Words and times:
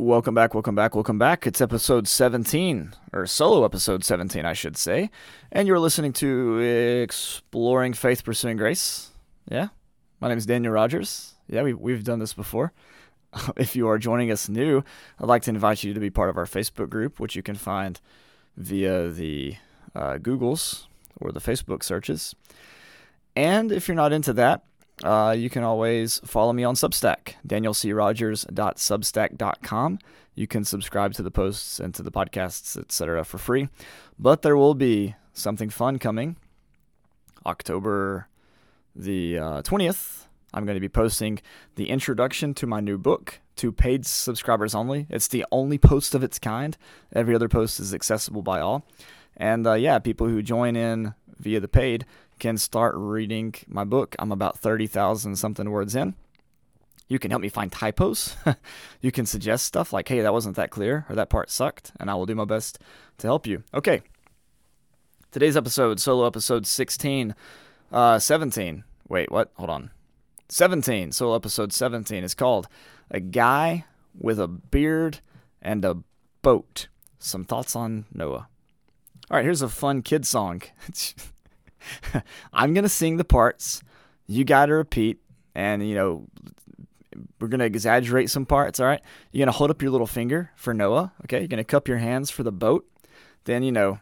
Welcome 0.00 0.32
back, 0.32 0.54
welcome 0.54 0.76
back, 0.76 0.94
welcome 0.94 1.18
back. 1.18 1.44
It's 1.44 1.60
episode 1.60 2.06
17, 2.06 2.94
or 3.12 3.26
solo 3.26 3.64
episode 3.64 4.04
17, 4.04 4.44
I 4.44 4.52
should 4.52 4.76
say. 4.76 5.10
And 5.50 5.66
you're 5.66 5.80
listening 5.80 6.12
to 6.12 6.60
Exploring 7.02 7.94
Faith, 7.94 8.22
Pursuing 8.22 8.56
Grace. 8.56 9.10
Yeah, 9.50 9.70
my 10.20 10.28
name 10.28 10.38
is 10.38 10.46
Daniel 10.46 10.72
Rogers. 10.72 11.34
Yeah, 11.48 11.62
we, 11.62 11.74
we've 11.74 12.04
done 12.04 12.20
this 12.20 12.32
before. 12.32 12.72
If 13.56 13.74
you 13.74 13.88
are 13.88 13.98
joining 13.98 14.30
us 14.30 14.48
new, 14.48 14.84
I'd 15.18 15.26
like 15.26 15.42
to 15.42 15.50
invite 15.50 15.82
you 15.82 15.92
to 15.92 15.98
be 15.98 16.10
part 16.10 16.30
of 16.30 16.36
our 16.36 16.46
Facebook 16.46 16.90
group, 16.90 17.18
which 17.18 17.34
you 17.34 17.42
can 17.42 17.56
find 17.56 18.00
via 18.56 19.08
the 19.08 19.56
uh, 19.96 20.18
Googles 20.18 20.86
or 21.20 21.32
the 21.32 21.40
Facebook 21.40 21.82
searches. 21.82 22.36
And 23.34 23.72
if 23.72 23.88
you're 23.88 23.96
not 23.96 24.12
into 24.12 24.32
that, 24.34 24.62
uh, 25.04 25.34
you 25.36 25.50
can 25.50 25.62
always 25.62 26.20
follow 26.24 26.52
me 26.52 26.64
on 26.64 26.74
Substack, 26.74 27.34
danielcrogers.substack.com. 27.46 29.98
You 30.34 30.46
can 30.46 30.64
subscribe 30.64 31.12
to 31.14 31.22
the 31.22 31.30
posts 31.30 31.80
and 31.80 31.94
to 31.94 32.02
the 32.02 32.10
podcasts, 32.10 32.76
etc., 32.76 33.24
for 33.24 33.38
free. 33.38 33.68
But 34.18 34.42
there 34.42 34.56
will 34.56 34.74
be 34.74 35.14
something 35.32 35.70
fun 35.70 35.98
coming 35.98 36.36
October 37.46 38.28
the 38.94 39.38
uh, 39.38 39.62
20th. 39.62 40.26
I'm 40.54 40.64
going 40.64 40.76
to 40.76 40.80
be 40.80 40.88
posting 40.88 41.40
the 41.76 41.90
introduction 41.90 42.54
to 42.54 42.66
my 42.66 42.80
new 42.80 42.98
book 42.98 43.40
to 43.56 43.70
paid 43.70 44.06
subscribers 44.06 44.74
only. 44.74 45.06
It's 45.10 45.28
the 45.28 45.44
only 45.52 45.76
post 45.78 46.14
of 46.14 46.22
its 46.22 46.38
kind. 46.38 46.76
Every 47.12 47.34
other 47.34 47.48
post 47.48 47.80
is 47.80 47.92
accessible 47.92 48.42
by 48.42 48.60
all. 48.60 48.86
And 49.36 49.66
uh, 49.66 49.74
yeah, 49.74 49.98
people 49.98 50.28
who 50.28 50.42
join 50.42 50.74
in 50.74 51.14
via 51.38 51.60
the 51.60 51.68
paid 51.68 52.04
can 52.38 52.56
start 52.56 52.94
reading 52.96 53.54
my 53.66 53.84
book. 53.84 54.14
I'm 54.18 54.32
about 54.32 54.58
30,000 54.58 55.36
something 55.36 55.70
words 55.70 55.94
in. 55.94 56.14
You 57.08 57.18
can 57.18 57.30
help 57.30 57.42
me 57.42 57.48
find 57.48 57.72
typos. 57.72 58.36
you 59.00 59.10
can 59.10 59.26
suggest 59.26 59.64
stuff 59.66 59.92
like, 59.92 60.08
hey, 60.08 60.20
that 60.20 60.32
wasn't 60.32 60.56
that 60.56 60.70
clear 60.70 61.06
or 61.08 61.14
that 61.14 61.30
part 61.30 61.50
sucked, 61.50 61.92
and 61.98 62.10
I 62.10 62.14
will 62.14 62.26
do 62.26 62.34
my 62.34 62.44
best 62.44 62.78
to 63.18 63.26
help 63.26 63.46
you. 63.46 63.64
Okay. 63.72 64.02
Today's 65.30 65.56
episode, 65.56 66.00
solo 66.00 66.26
episode 66.26 66.66
16, 66.66 67.34
uh, 67.92 68.18
17. 68.18 68.84
Wait, 69.08 69.30
what? 69.30 69.50
Hold 69.56 69.70
on. 69.70 69.90
17, 70.50 71.12
solo 71.12 71.34
episode 71.34 71.72
17 71.72 72.24
is 72.24 72.34
called 72.34 72.68
A 73.10 73.20
Guy 73.20 73.84
with 74.18 74.38
a 74.38 74.48
Beard 74.48 75.20
and 75.62 75.84
a 75.84 75.98
Boat. 76.42 76.88
Some 77.18 77.44
thoughts 77.44 77.74
on 77.74 78.04
Noah. 78.12 78.48
All 79.30 79.36
right, 79.36 79.44
here's 79.44 79.62
a 79.62 79.68
fun 79.68 80.02
kid 80.02 80.26
song. 80.26 80.62
I'm 82.52 82.74
gonna 82.74 82.88
sing 82.88 83.16
the 83.16 83.24
parts. 83.24 83.82
You 84.26 84.44
gotta 84.44 84.74
repeat, 84.74 85.18
and 85.54 85.86
you 85.86 85.94
know 85.94 86.26
we're 87.40 87.48
gonna 87.48 87.64
exaggerate 87.64 88.30
some 88.30 88.46
parts. 88.46 88.80
All 88.80 88.86
right, 88.86 89.00
you're 89.32 89.44
gonna 89.44 89.56
hold 89.56 89.70
up 89.70 89.82
your 89.82 89.90
little 89.90 90.06
finger 90.06 90.50
for 90.56 90.74
Noah. 90.74 91.12
Okay, 91.24 91.38
you're 91.38 91.48
gonna 91.48 91.64
cup 91.64 91.88
your 91.88 91.98
hands 91.98 92.30
for 92.30 92.42
the 92.42 92.52
boat. 92.52 92.86
Then 93.44 93.62
you 93.62 93.72
know, 93.72 94.00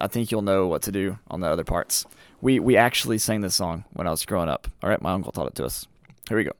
I 0.00 0.08
think 0.08 0.30
you'll 0.30 0.42
know 0.42 0.66
what 0.66 0.82
to 0.82 0.92
do 0.92 1.18
on 1.28 1.40
the 1.40 1.48
other 1.48 1.64
parts. 1.64 2.06
We 2.40 2.60
we 2.60 2.76
actually 2.76 3.18
sang 3.18 3.40
this 3.40 3.54
song 3.54 3.84
when 3.92 4.06
I 4.06 4.10
was 4.10 4.24
growing 4.24 4.48
up. 4.48 4.68
All 4.82 4.90
right, 4.90 5.02
my 5.02 5.12
uncle 5.12 5.32
taught 5.32 5.48
it 5.48 5.54
to 5.56 5.64
us. 5.64 5.86
Here 6.28 6.36
we 6.36 6.44
go. 6.44 6.52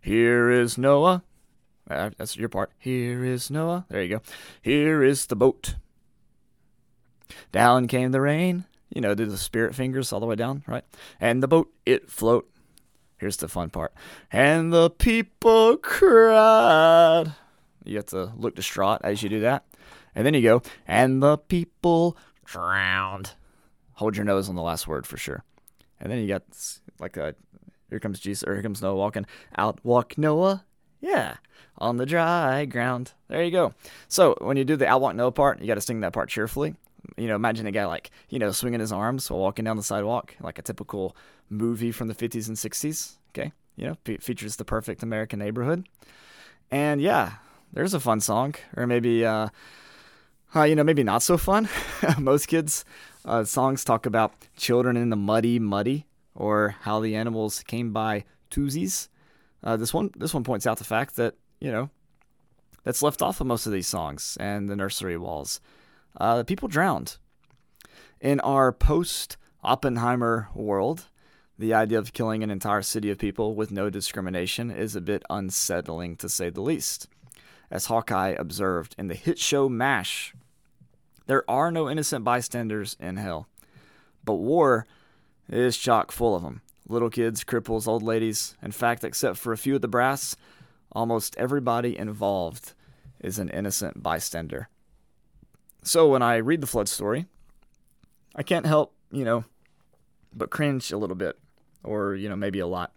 Here 0.00 0.50
is 0.50 0.78
Noah. 0.78 1.22
Uh, 1.90 2.10
that's 2.18 2.36
your 2.36 2.48
part. 2.48 2.70
Here 2.78 3.24
is 3.24 3.50
Noah. 3.50 3.86
There 3.88 4.02
you 4.02 4.16
go. 4.16 4.22
Here 4.60 5.02
is 5.02 5.26
the 5.26 5.36
boat. 5.36 5.76
Down 7.52 7.88
came 7.88 8.10
the 8.12 8.20
rain 8.20 8.64
you 8.90 9.00
know, 9.00 9.14
do 9.14 9.26
the 9.26 9.36
spirit 9.36 9.74
fingers 9.74 10.12
all 10.12 10.20
the 10.20 10.26
way 10.26 10.36
down, 10.36 10.62
right? 10.66 10.84
And 11.20 11.42
the 11.42 11.48
boat, 11.48 11.70
it 11.84 12.10
float. 12.10 12.48
Here's 13.18 13.36
the 13.36 13.48
fun 13.48 13.70
part. 13.70 13.92
And 14.30 14.72
the 14.72 14.90
people 14.90 15.76
cried. 15.76 17.32
You 17.84 17.96
have 17.96 18.06
to 18.06 18.32
look 18.36 18.54
distraught 18.54 19.00
as 19.02 19.22
you 19.22 19.28
do 19.28 19.40
that. 19.40 19.64
And 20.14 20.24
then 20.24 20.34
you 20.34 20.42
go, 20.42 20.62
and 20.86 21.22
the 21.22 21.36
people 21.36 22.16
drowned. 22.44 23.34
Hold 23.94 24.16
your 24.16 24.24
nose 24.24 24.48
on 24.48 24.54
the 24.54 24.62
last 24.62 24.86
word 24.86 25.06
for 25.06 25.16
sure. 25.16 25.44
And 26.00 26.10
then 26.10 26.20
you 26.20 26.28
got 26.28 26.42
like 27.00 27.16
a, 27.16 27.34
here 27.90 28.00
comes 28.00 28.20
Jesus, 28.20 28.46
or 28.46 28.54
here 28.54 28.62
comes 28.62 28.80
Noah 28.80 28.96
walking. 28.96 29.26
Out 29.56 29.84
walk 29.84 30.16
Noah. 30.16 30.64
Yeah. 31.00 31.36
On 31.78 31.96
the 31.96 32.06
dry 32.06 32.64
ground. 32.64 33.12
There 33.28 33.42
you 33.42 33.50
go. 33.50 33.74
So 34.08 34.36
when 34.40 34.56
you 34.56 34.64
do 34.64 34.76
the 34.76 34.86
out 34.86 35.00
walk 35.00 35.16
Noah 35.16 35.32
part, 35.32 35.60
you 35.60 35.66
got 35.66 35.74
to 35.74 35.80
sing 35.80 36.00
that 36.00 36.12
part 36.12 36.28
cheerfully 36.28 36.74
you 37.16 37.26
know, 37.26 37.36
imagine 37.36 37.66
a 37.66 37.72
guy 37.72 37.86
like, 37.86 38.10
you 38.28 38.38
know, 38.38 38.50
swinging 38.52 38.80
his 38.80 38.92
arms 38.92 39.30
while 39.30 39.40
walking 39.40 39.64
down 39.64 39.76
the 39.76 39.82
sidewalk, 39.82 40.34
like 40.40 40.58
a 40.58 40.62
typical 40.62 41.16
movie 41.48 41.92
from 41.92 42.08
the 42.08 42.14
50s 42.14 42.48
and 42.48 42.56
60s. 42.56 43.16
Okay. 43.30 43.52
You 43.76 43.86
know, 43.86 44.18
features 44.20 44.56
the 44.56 44.64
perfect 44.64 45.02
American 45.02 45.38
neighborhood. 45.38 45.88
And 46.70 47.00
yeah, 47.00 47.34
there's 47.72 47.94
a 47.94 48.00
fun 48.00 48.20
song. 48.20 48.54
Or 48.76 48.86
maybe, 48.86 49.24
uh, 49.24 49.48
uh 50.54 50.62
you 50.62 50.74
know, 50.74 50.84
maybe 50.84 51.02
not 51.02 51.22
so 51.22 51.38
fun. 51.38 51.68
Most 52.18 52.46
kids' 52.46 52.84
uh, 53.24 53.44
songs 53.44 53.84
talk 53.84 54.06
about 54.06 54.32
children 54.56 54.96
in 54.96 55.10
the 55.10 55.16
muddy, 55.16 55.58
muddy, 55.58 56.06
or 56.34 56.76
how 56.82 57.00
the 57.00 57.14
animals 57.14 57.62
came 57.62 57.92
by 57.92 58.24
twosies. 58.50 59.08
Uh, 59.62 59.76
this 59.76 59.92
one, 59.92 60.10
this 60.16 60.34
one 60.34 60.44
points 60.44 60.66
out 60.66 60.78
the 60.78 60.84
fact 60.84 61.16
that 61.16 61.34
you 61.60 61.70
know 61.70 61.90
that's 62.84 63.02
left 63.02 63.22
off 63.22 63.40
of 63.40 63.46
most 63.46 63.66
of 63.66 63.72
these 63.72 63.88
songs 63.88 64.36
and 64.40 64.68
the 64.68 64.76
nursery 64.76 65.16
walls 65.16 65.60
uh, 66.16 66.42
people 66.44 66.68
drowned. 66.68 67.18
In 68.20 68.40
our 68.40 68.72
post 68.72 69.36
Oppenheimer 69.62 70.48
world, 70.54 71.06
the 71.58 71.74
idea 71.74 71.98
of 71.98 72.12
killing 72.12 72.42
an 72.42 72.50
entire 72.50 72.82
city 72.82 73.10
of 73.10 73.18
people 73.18 73.54
with 73.54 73.70
no 73.70 73.90
discrimination 73.90 74.70
is 74.70 74.94
a 74.94 75.00
bit 75.00 75.24
unsettling 75.28 76.16
to 76.16 76.28
say 76.28 76.50
the 76.50 76.60
least. 76.60 77.08
As 77.70 77.86
Hawkeye 77.86 78.34
observed 78.38 78.94
in 78.96 79.08
the 79.08 79.14
hit 79.14 79.38
show 79.38 79.68
MASH, 79.68 80.34
there 81.26 81.48
are 81.50 81.70
no 81.70 81.90
innocent 81.90 82.24
bystanders 82.24 82.96
in 82.98 83.16
hell. 83.16 83.48
But 84.24 84.34
war 84.34 84.86
is 85.48 85.76
chock 85.76 86.12
full 86.12 86.34
of 86.34 86.42
them. 86.42 86.62
Little 86.88 87.10
kids, 87.10 87.44
cripples, 87.44 87.86
old 87.86 88.02
ladies. 88.02 88.56
In 88.62 88.72
fact, 88.72 89.04
except 89.04 89.36
for 89.36 89.52
a 89.52 89.58
few 89.58 89.74
of 89.74 89.82
the 89.82 89.88
brass, 89.88 90.36
almost 90.90 91.36
everybody 91.36 91.98
involved 91.98 92.72
is 93.20 93.38
an 93.38 93.50
innocent 93.50 94.02
bystander. 94.02 94.68
So 95.82 96.08
when 96.08 96.22
I 96.22 96.36
read 96.36 96.60
the 96.60 96.66
flood 96.66 96.88
story, 96.88 97.26
I 98.34 98.42
can't 98.42 98.66
help, 98.66 98.94
you 99.10 99.24
know, 99.24 99.44
but 100.34 100.50
cringe 100.50 100.92
a 100.92 100.98
little 100.98 101.16
bit, 101.16 101.38
or, 101.82 102.14
you 102.14 102.28
know, 102.28 102.36
maybe 102.36 102.58
a 102.58 102.66
lot. 102.66 102.92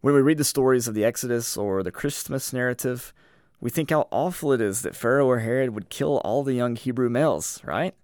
When 0.00 0.14
we 0.14 0.20
read 0.20 0.38
the 0.38 0.44
stories 0.44 0.88
of 0.88 0.94
the 0.94 1.04
Exodus 1.04 1.56
or 1.56 1.82
the 1.82 1.92
Christmas 1.92 2.52
narrative, 2.52 3.12
we 3.60 3.70
think 3.70 3.90
how 3.90 4.08
awful 4.10 4.52
it 4.52 4.60
is 4.60 4.82
that 4.82 4.96
Pharaoh 4.96 5.26
or 5.26 5.38
Herod 5.38 5.70
would 5.70 5.88
kill 5.88 6.18
all 6.18 6.42
the 6.42 6.54
young 6.54 6.76
Hebrew 6.76 7.08
males, 7.08 7.60
right? 7.64 7.94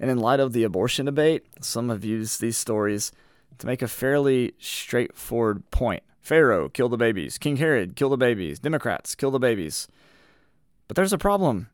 And 0.00 0.10
in 0.10 0.18
light 0.18 0.40
of 0.40 0.52
the 0.52 0.64
abortion 0.64 1.06
debate, 1.06 1.46
some 1.60 1.88
have 1.88 2.04
used 2.04 2.40
these 2.40 2.56
stories 2.56 3.12
to 3.58 3.66
make 3.66 3.82
a 3.82 3.88
fairly 3.88 4.54
straightforward 4.58 5.70
point. 5.70 6.02
Pharaoh, 6.20 6.68
kill 6.68 6.88
the 6.88 6.96
babies. 6.96 7.38
King 7.38 7.58
Herod, 7.58 7.94
kill 7.94 8.08
the 8.08 8.16
babies. 8.16 8.58
Democrats, 8.58 9.14
kill 9.14 9.30
the 9.30 9.38
babies. 9.38 9.86
But 10.88 10.96
there's 10.96 11.12
a 11.12 11.18
problem. 11.18 11.68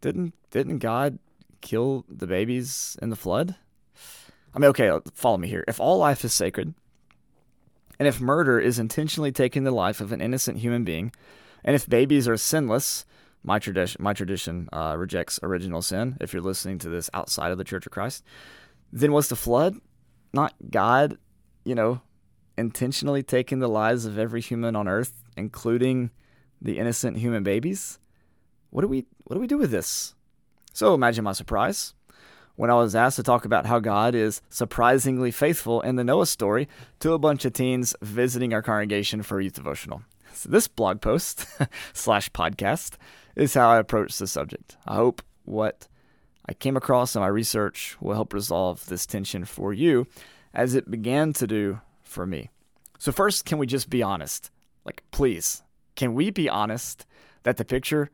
Didn't 0.00 0.34
didn't 0.50 0.78
God 0.78 1.18
kill 1.60 2.04
the 2.08 2.26
babies 2.26 2.96
in 3.02 3.10
the 3.10 3.16
flood? 3.16 3.56
I 4.54 4.58
mean, 4.58 4.70
okay, 4.70 4.90
follow 5.12 5.36
me 5.36 5.48
here. 5.48 5.64
If 5.68 5.78
all 5.78 5.98
life 5.98 6.24
is 6.24 6.32
sacred, 6.32 6.74
and 7.98 8.08
if 8.08 8.20
murder 8.20 8.58
is 8.58 8.78
intentionally 8.78 9.30
taking 9.30 9.64
the 9.64 9.70
life 9.70 10.00
of 10.00 10.10
an 10.10 10.20
innocent 10.20 10.58
human 10.58 10.84
being, 10.84 11.12
and 11.62 11.76
if 11.76 11.88
babies 11.88 12.26
are 12.26 12.36
sinless, 12.36 13.04
my 13.42 13.58
tradition 13.58 14.02
my 14.02 14.12
tradition 14.12 14.68
uh, 14.72 14.96
rejects 14.98 15.38
original 15.42 15.82
sin. 15.82 16.16
If 16.20 16.32
you're 16.32 16.42
listening 16.42 16.78
to 16.78 16.88
this 16.88 17.10
outside 17.14 17.52
of 17.52 17.58
the 17.58 17.64
Church 17.64 17.86
of 17.86 17.92
Christ, 17.92 18.24
then 18.92 19.12
was 19.12 19.28
the 19.28 19.36
flood 19.36 19.76
not 20.32 20.54
God, 20.70 21.18
you 21.64 21.74
know, 21.74 22.00
intentionally 22.56 23.22
taking 23.22 23.58
the 23.58 23.68
lives 23.68 24.04
of 24.04 24.18
every 24.18 24.40
human 24.40 24.76
on 24.76 24.88
earth, 24.88 25.22
including 25.36 26.10
the 26.60 26.78
innocent 26.78 27.18
human 27.18 27.42
babies? 27.42 27.98
What 28.70 28.82
do 28.82 28.88
we 28.88 29.06
what 29.24 29.34
do 29.34 29.40
we 29.40 29.46
do 29.46 29.58
with 29.58 29.70
this? 29.70 30.14
So 30.72 30.94
imagine 30.94 31.24
my 31.24 31.32
surprise 31.32 31.94
when 32.56 32.70
I 32.70 32.74
was 32.74 32.94
asked 32.94 33.16
to 33.16 33.22
talk 33.22 33.44
about 33.44 33.66
how 33.66 33.78
God 33.78 34.14
is 34.14 34.42
surprisingly 34.48 35.30
faithful 35.30 35.80
in 35.80 35.96
the 35.96 36.04
Noah 36.04 36.26
story 36.26 36.68
to 37.00 37.12
a 37.12 37.18
bunch 37.18 37.44
of 37.44 37.52
teens 37.52 37.94
visiting 38.02 38.52
our 38.52 38.62
congregation 38.62 39.22
for 39.22 39.40
youth 39.40 39.54
devotional. 39.54 40.02
So 40.34 40.48
this 40.48 40.68
blog 40.68 41.00
post 41.00 41.46
slash 41.92 42.30
podcast 42.32 42.94
is 43.34 43.54
how 43.54 43.70
I 43.70 43.78
approach 43.78 44.18
the 44.18 44.26
subject. 44.26 44.76
I 44.86 44.94
hope 44.94 45.22
what 45.44 45.88
I 46.46 46.54
came 46.54 46.76
across 46.76 47.14
in 47.14 47.22
my 47.22 47.28
research 47.28 47.96
will 48.00 48.14
help 48.14 48.32
resolve 48.32 48.86
this 48.86 49.06
tension 49.06 49.44
for 49.44 49.72
you 49.72 50.06
as 50.52 50.74
it 50.74 50.90
began 50.90 51.32
to 51.34 51.46
do 51.46 51.80
for 52.02 52.26
me. 52.26 52.50
So, 52.98 53.12
first, 53.12 53.44
can 53.44 53.58
we 53.58 53.66
just 53.66 53.88
be 53.88 54.02
honest? 54.02 54.50
Like, 54.84 55.02
please, 55.10 55.62
can 55.96 56.14
we 56.14 56.30
be 56.30 56.48
honest 56.48 57.06
that 57.44 57.56
the 57.56 57.64
picture 57.64 58.10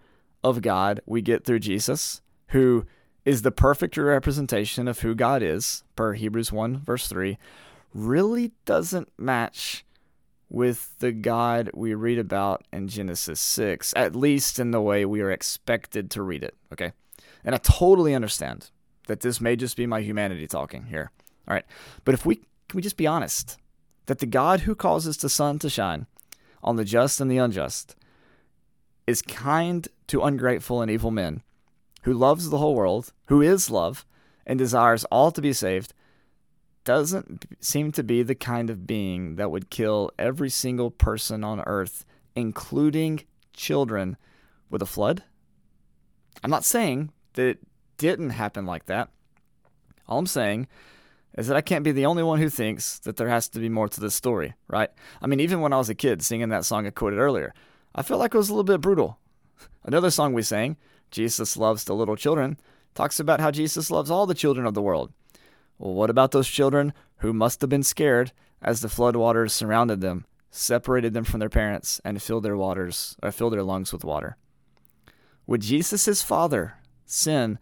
of 0.48 0.62
God 0.62 1.00
we 1.06 1.22
get 1.22 1.44
through 1.44 1.60
Jesus, 1.60 2.22
who 2.48 2.86
is 3.24 3.42
the 3.42 3.50
perfect 3.50 3.96
representation 3.96 4.86
of 4.88 5.00
who 5.00 5.14
God 5.14 5.42
is, 5.42 5.82
per 5.96 6.12
Hebrews 6.14 6.52
1, 6.52 6.78
verse 6.78 7.08
3, 7.08 7.38
really 7.92 8.52
doesn't 8.64 9.10
match 9.18 9.84
with 10.48 10.96
the 11.00 11.10
God 11.12 11.70
we 11.74 11.92
read 11.94 12.18
about 12.18 12.64
in 12.72 12.86
Genesis 12.86 13.40
6, 13.40 13.92
at 13.96 14.14
least 14.14 14.60
in 14.60 14.70
the 14.70 14.80
way 14.80 15.04
we 15.04 15.20
are 15.20 15.30
expected 15.30 16.10
to 16.12 16.22
read 16.22 16.44
it, 16.44 16.54
okay? 16.72 16.92
And 17.44 17.54
I 17.54 17.58
totally 17.58 18.14
understand 18.14 18.70
that 19.06 19.20
this 19.20 19.40
may 19.40 19.56
just 19.56 19.76
be 19.76 19.86
my 19.86 20.00
humanity 20.00 20.46
talking 20.46 20.86
here. 20.86 21.10
All 21.48 21.54
right. 21.54 21.64
But 22.04 22.14
if 22.14 22.26
we 22.26 22.36
can 22.68 22.76
we 22.78 22.82
just 22.82 22.96
be 22.96 23.06
honest 23.06 23.56
that 24.06 24.18
the 24.18 24.26
God 24.26 24.60
who 24.60 24.74
causes 24.74 25.16
the 25.16 25.28
sun 25.28 25.58
to 25.60 25.70
shine 25.70 26.06
on 26.62 26.76
the 26.76 26.84
just 26.84 27.20
and 27.20 27.30
the 27.30 27.38
unjust 27.38 27.96
is 29.06 29.22
kind 29.22 29.86
to 30.08 30.22
ungrateful 30.22 30.82
and 30.82 30.90
evil 30.90 31.10
men, 31.10 31.42
who 32.02 32.12
loves 32.12 32.50
the 32.50 32.58
whole 32.58 32.74
world, 32.74 33.12
who 33.26 33.42
is 33.42 33.70
love, 33.70 34.06
and 34.46 34.58
desires 34.58 35.04
all 35.06 35.30
to 35.32 35.42
be 35.42 35.52
saved, 35.52 35.92
doesn't 36.84 37.46
seem 37.60 37.90
to 37.92 38.04
be 38.04 38.22
the 38.22 38.34
kind 38.34 38.70
of 38.70 38.86
being 38.86 39.36
that 39.36 39.50
would 39.50 39.70
kill 39.70 40.10
every 40.18 40.48
single 40.48 40.90
person 40.90 41.42
on 41.42 41.60
earth, 41.66 42.04
including 42.36 43.24
children, 43.52 44.16
with 44.70 44.82
a 44.82 44.86
flood? 44.86 45.24
I'm 46.44 46.50
not 46.50 46.64
saying 46.64 47.10
that 47.34 47.46
it 47.46 47.58
didn't 47.98 48.30
happen 48.30 48.66
like 48.66 48.86
that. 48.86 49.08
All 50.06 50.18
I'm 50.18 50.26
saying 50.26 50.68
is 51.36 51.48
that 51.48 51.56
I 51.56 51.60
can't 51.60 51.84
be 51.84 51.92
the 51.92 52.06
only 52.06 52.22
one 52.22 52.38
who 52.38 52.48
thinks 52.48 52.98
that 53.00 53.16
there 53.16 53.28
has 53.28 53.48
to 53.50 53.58
be 53.58 53.68
more 53.68 53.88
to 53.88 54.00
this 54.00 54.14
story, 54.14 54.54
right? 54.68 54.90
I 55.20 55.26
mean, 55.26 55.40
even 55.40 55.60
when 55.60 55.72
I 55.72 55.78
was 55.78 55.88
a 55.88 55.94
kid 55.94 56.22
singing 56.22 56.50
that 56.50 56.64
song 56.64 56.86
I 56.86 56.90
quoted 56.90 57.18
earlier, 57.18 57.52
I 57.94 58.02
felt 58.02 58.20
like 58.20 58.34
it 58.34 58.38
was 58.38 58.48
a 58.48 58.52
little 58.52 58.64
bit 58.64 58.80
brutal. 58.80 59.18
Another 59.84 60.10
song 60.10 60.32
we 60.32 60.42
sang, 60.42 60.76
Jesus 61.10 61.56
Loves 61.56 61.84
the 61.84 61.94
Little 61.94 62.16
Children, 62.16 62.58
talks 62.94 63.20
about 63.20 63.40
how 63.40 63.50
Jesus 63.50 63.90
loves 63.90 64.10
all 64.10 64.26
the 64.26 64.34
children 64.34 64.66
of 64.66 64.74
the 64.74 64.82
world. 64.82 65.12
Well, 65.78 65.94
what 65.94 66.10
about 66.10 66.32
those 66.32 66.48
children 66.48 66.92
who 67.18 67.32
must 67.32 67.60
have 67.60 67.70
been 67.70 67.82
scared 67.82 68.32
as 68.62 68.80
the 68.80 68.88
flood 68.88 69.16
waters 69.16 69.52
surrounded 69.52 70.00
them, 70.00 70.24
separated 70.50 71.14
them 71.14 71.24
from 71.24 71.40
their 71.40 71.48
parents, 71.48 72.00
and 72.04 72.22
filled 72.22 72.44
their 72.44 72.56
waters 72.56 73.16
or 73.22 73.30
filled 73.30 73.52
their 73.52 73.62
lungs 73.62 73.92
with 73.92 74.04
water? 74.04 74.36
Would 75.46 75.60
Jesus' 75.60 76.22
father 76.22 76.74
sin 77.04 77.58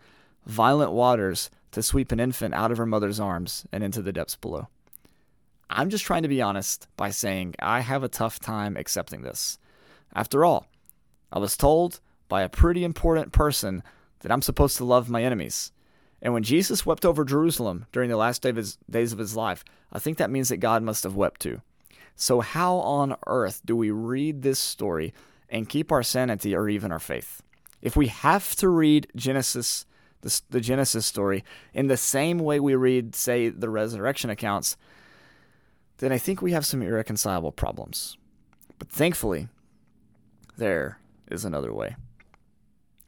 violent 0.47 0.93
waters 0.93 1.51
to 1.73 1.83
sweep 1.83 2.13
an 2.13 2.21
infant 2.21 2.55
out 2.55 2.71
of 2.71 2.79
her 2.79 2.87
mother's 2.87 3.21
arms 3.21 3.67
and 3.73 3.83
into 3.83 4.03
the 4.03 4.13
depths 4.13 4.37
below. 4.37 4.69
I'm 5.69 5.91
just 5.91 6.05
trying 6.05 6.23
to 6.23 6.29
be 6.29 6.43
honest 6.43 6.87
by 6.97 7.11
saying 7.11 7.55
I 7.59 7.81
have 7.81 8.05
a 8.05 8.09
tough 8.09 8.39
time 8.39 8.77
accepting 8.77 9.23
this. 9.23 9.59
After 10.15 10.45
all, 10.45 10.67
I 11.35 11.39
was 11.39 11.57
told 11.57 12.01
by 12.29 12.43
a 12.43 12.49
pretty 12.49 12.85
important 12.85 13.33
person 13.33 13.83
that 14.21 14.31
I'm 14.31 14.41
supposed 14.41 14.77
to 14.79 14.85
love 14.85 15.11
my 15.11 15.23
enemies. 15.23 15.73
And 16.23 16.33
when 16.33 16.45
Jesus 16.45 16.87
wept 16.87 17.05
over 17.05 17.25
Jerusalem 17.25 17.87
during 17.93 18.09
the 18.09 18.17
last 18.17 18.41
day 18.41 18.51
of 18.51 18.57
his, 18.57 18.79
days 18.89 19.13
of 19.13 19.19
his 19.19 19.37
life, 19.37 19.65
I 19.93 19.99
think 19.99 20.17
that 20.17 20.31
means 20.31 20.49
that 20.49 20.59
God 20.59 20.83
must 20.83 21.03
have 21.03 21.17
wept 21.17 21.43
too. 21.43 21.61
So, 22.15 22.41
how 22.41 22.77
on 22.77 23.17
earth 23.27 23.61
do 23.65 23.77
we 23.77 23.91
read 23.91 24.43
this 24.43 24.61
story 24.61 25.13
and 25.51 25.69
keep 25.69 25.91
our 25.91 26.05
sanity 26.05 26.55
or 26.55 26.69
even 26.69 26.93
our 26.93 27.01
faith? 27.01 27.43
If 27.83 27.97
we 27.97 28.07
have 28.07 28.55
to 28.57 28.69
read 28.69 29.09
Genesis 29.17 29.85
the, 30.23 30.41
the 30.51 30.61
Genesis 30.61 31.05
story 31.05 31.45
in 31.75 31.89
the 31.89 31.99
same 31.99 32.39
way 32.39 32.59
we 32.59 32.75
read, 32.75 33.15
say, 33.15 33.51
the 33.51 33.69
resurrection 33.69 34.31
accounts, 34.31 34.77
then 35.99 36.13
I 36.13 36.19
think 36.19 36.41
we 36.41 36.53
have 36.53 36.65
some 36.65 36.81
irreconcilable 36.81 37.53
problems. 37.53 38.17
But 38.79 38.89
thankfully, 38.89 39.49
there 40.57 40.99
is 41.31 41.45
another 41.45 41.73
way. 41.73 41.97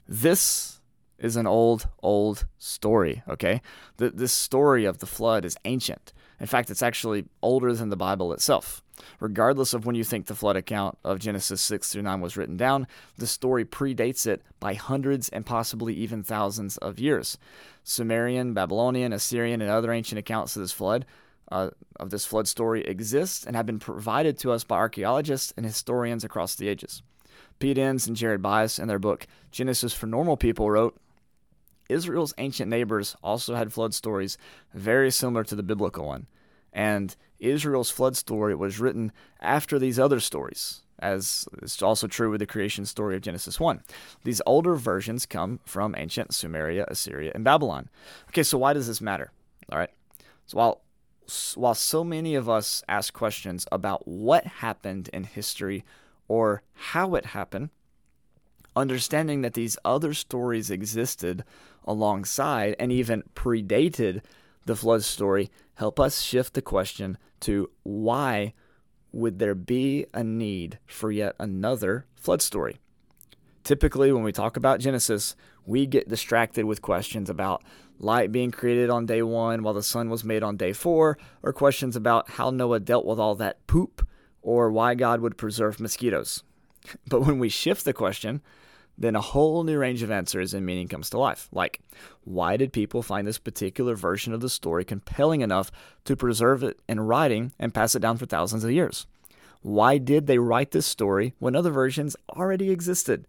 This 0.09 0.81
is 1.19 1.37
an 1.37 1.47
old, 1.47 1.89
old 2.03 2.47
story, 2.59 3.23
okay? 3.29 3.63
The, 3.97 4.11
this 4.11 4.33
story 4.33 4.85
of 4.85 4.99
the 4.99 5.07
flood 5.07 5.45
is 5.45 5.57
ancient. 5.65 6.13
In 6.39 6.47
fact, 6.47 6.71
it's 6.71 6.83
actually 6.83 7.25
older 7.43 7.73
than 7.73 7.89
the 7.89 7.97
Bible 7.97 8.33
itself. 8.33 8.83
Regardless 9.21 9.75
of 9.75 9.87
when 9.87 9.95
you 9.95 10.05
think 10.05 10.27
the 10.27 10.35
flood 10.35 10.57
account 10.57 10.99
of 11.05 11.19
Genesis 11.19 11.61
6 11.63 11.91
through 11.91 12.03
9 12.03 12.21
was 12.21 12.37
written 12.37 12.57
down, 12.57 12.87
the 13.17 13.27
story 13.27 13.65
predates 13.65 14.27
it 14.27 14.43
by 14.61 14.75
hundreds 14.75 15.29
and 15.31 15.47
possibly 15.47 15.95
even 15.95 16.23
thousands 16.23 16.77
of 16.79 16.99
years. 16.99 17.39
Sumerian, 17.83 18.53
Babylonian, 18.53 19.13
Assyrian, 19.13 19.63
and 19.63 19.71
other 19.71 19.93
ancient 19.93 20.19
accounts 20.19 20.57
of 20.57 20.63
this 20.63 20.73
flood 20.73 21.07
uh, 21.51 21.71
of 22.01 22.11
this 22.11 22.27
flood 22.27 22.49
story 22.49 22.83
exist 22.83 23.47
and 23.47 23.57
have 23.57 23.67
been 23.67 23.79
provided 23.79 24.39
to 24.39 24.51
us 24.51 24.65
by 24.65 24.77
archaeologists 24.77 25.53
and 25.57 25.65
historians 25.65 26.25
across 26.25 26.55
the 26.55 26.69
ages. 26.69 27.03
Pete 27.59 27.79
Enns 27.79 28.07
and 28.07 28.17
Jared 28.17 28.43
Byas, 28.43 28.79
in 28.79 28.89
their 28.89 28.99
book 28.99 29.27
Genesis 29.51 29.93
for 29.93 30.07
Normal 30.07 30.37
People, 30.37 30.71
wrote 30.71 30.97
Israel's 31.89 32.35
ancient 32.39 32.69
neighbors 32.69 33.17
also 33.23 33.55
had 33.55 33.73
flood 33.73 33.95
stories 33.95 34.37
very 34.75 35.11
similar 35.11 35.45
to 35.45 35.55
the 35.55 35.63
biblical 35.63 36.07
one. 36.07 36.27
And 36.73 37.15
Israel's 37.39 37.91
flood 37.91 38.17
story 38.17 38.55
was 38.55 38.81
written 38.81 39.13
after 39.41 39.79
these 39.79 39.99
other 39.99 40.21
stories, 40.21 40.83
as 40.99 41.47
is 41.63 41.81
also 41.81 42.07
true 42.07 42.31
with 42.31 42.41
the 42.41 42.47
creation 42.47 42.85
story 42.85 43.17
of 43.17 43.23
Genesis 43.23 43.61
1. 43.61 43.83
These 44.25 44.43
older 44.47 44.75
versions 44.75 45.27
come 45.27 45.61
from 45.65 45.95
ancient 45.97 46.31
Sumeria, 46.31 46.87
Assyria, 46.89 47.33
and 47.35 47.45
Babylon. 47.45 47.89
Okay, 48.29 48.43
so 48.43 48.59
why 48.59 48.73
does 48.73 48.89
this 48.89 49.01
matter? 49.01 49.31
All 49.71 49.79
right. 49.79 49.91
So 50.47 50.59
while 50.59 50.83
while 51.57 51.75
so 51.75 52.05
many 52.05 52.37
of 52.37 52.49
us 52.49 52.85
ask 52.89 53.13
questions 53.13 53.67
about 53.73 54.07
what 54.07 54.45
happened 54.45 55.11
in 55.13 55.25
history 55.25 55.85
or 56.29 56.63
how 56.75 57.15
it 57.15 57.27
happened, 57.27 57.71
understanding 58.75 59.43
that 59.43 59.55
these 59.55 59.79
other 59.85 60.13
stories 60.13 60.71
existed 60.71 61.45
alongside 61.85 62.75
and 62.79 62.93
even 62.93 63.23
predated 63.35 64.23
the 64.67 64.77
flood 64.77 65.05
story 65.05 65.51
help 65.75 66.01
us 66.01 66.21
shift 66.21 66.55
the 66.55 66.63
question 66.63 67.17
to 67.41 67.71
why 67.85 68.53
would 69.13 69.39
there 69.39 69.55
be 69.55 70.07
a 70.13 70.23
need 70.23 70.79
for 70.87 71.11
yet 71.11 71.35
another 71.39 72.05
flood 72.15 72.43
story? 72.43 72.79
Typically, 73.65 74.13
when 74.13 74.23
we 74.23 74.33
talk 74.33 74.57
about 74.57 74.81
Genesis, 74.81 75.35
we 75.65 75.87
get 75.87 76.09
distracted 76.09 76.65
with 76.65 76.83
questions 76.83 77.29
about 77.29 77.65
light 77.99 78.31
being 78.31 78.51
created 78.51 78.91
on 78.91 79.07
day 79.07 79.23
one 79.23 79.63
while 79.63 79.75
the 79.75 79.83
sun 79.83 80.11
was 80.11 80.23
made 80.23 80.43
on 80.43 80.57
day 80.57 80.73
four, 80.73 81.19
or 81.43 81.53
questions 81.53 81.97
about 81.97 82.31
how 82.31 82.51
Noah 82.51 82.81
dealt 82.81 83.07
with 83.07 83.19
all 83.19 83.35
that 83.37 83.67
poop, 83.67 84.07
or 84.47 84.71
why 84.71 84.95
God 84.95 85.21
would 85.21 85.37
preserve 85.37 85.81
mosquitoes. 85.81 86.43
But 87.09 87.23
when 87.23 87.41
we 87.41 87.49
shift 87.49 87.85
the 87.85 87.93
question 87.93 88.43
then 88.99 89.15
a 89.15 89.21
whole 89.21 89.63
new 89.63 89.79
range 89.79 90.03
of 90.03 90.11
answers 90.11 90.55
and 90.55 90.65
meaning 90.65 90.89
comes 90.89 91.11
to 91.11 91.19
life. 91.19 91.49
Like, 91.53 91.81
why 92.25 92.57
did 92.57 92.73
people 92.73 93.03
find 93.03 93.27
this 93.27 93.39
particular 93.39 93.95
version 93.95 94.33
of 94.33 94.41
the 94.41 94.49
story 94.49 94.85
compelling 94.85 95.43
enough 95.43 95.71
to 96.05 96.17
preserve 96.17 96.63
it 96.63 96.79
in 96.89 97.01
writing 97.01 97.53
and 97.59 97.75
pass 97.75 97.95
it 97.95 98.01
down 98.01 98.17
for 98.17 98.27
thousands 98.27 98.65
of 98.65 98.71
years? 98.71 99.07
Why 99.61 99.99
did 99.99 100.27
they 100.27 100.39
write 100.39 100.71
this 100.71 100.87
story 100.87 101.35
when 101.39 101.57
other 101.57 101.71
versions 101.71 102.17
already 102.31 102.71
existed? 102.71 103.27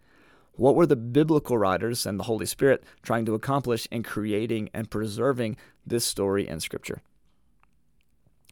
What 0.54 0.75
were 0.75 0.86
the 0.86 0.96
biblical 0.96 1.58
writers 1.58 2.06
and 2.06 2.19
the 2.19 2.26
Holy 2.26 2.45
Spirit 2.45 2.83
trying 3.04 3.26
to 3.26 3.36
accomplish 3.36 3.88
in 3.92 4.04
creating 4.04 4.69
and 4.74 4.90
preserving 4.90 5.57
this 5.86 6.06
story 6.06 6.47
in 6.47 6.59
Scripture? 6.59 7.02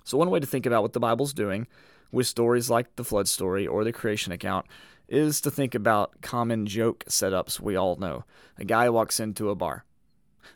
So, 0.03 0.17
one 0.17 0.29
way 0.29 0.39
to 0.39 0.45
think 0.45 0.65
about 0.67 0.83
what 0.83 0.93
the 0.93 0.99
Bible's 0.99 1.33
doing 1.33 1.67
with 2.15 2.25
stories 2.25 2.69
like 2.69 2.95
the 2.95 3.03
flood 3.03 3.27
story 3.27 3.67
or 3.67 3.83
the 3.83 3.91
creation 3.91 4.31
account 4.31 4.65
is 5.09 5.41
to 5.41 5.51
think 5.51 5.75
about 5.75 6.21
common 6.21 6.65
joke 6.65 7.03
setups 7.09 7.59
we 7.59 7.75
all 7.75 7.97
know. 7.97 8.23
A 8.57 8.63
guy 8.63 8.89
walks 8.89 9.19
into 9.19 9.49
a 9.49 9.55
bar. 9.55 9.83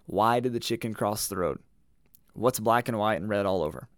Why 0.06 0.40
did 0.40 0.54
the 0.54 0.62
chicken 0.62 0.94
cross 0.94 1.28
the 1.28 1.36
road? 1.36 1.60
What's 2.34 2.62
black 2.62 2.88
and 2.88 2.98
white 2.98 3.20
and 3.20 3.30
red 3.30 3.46
all 3.46 3.62
over? 3.62 3.90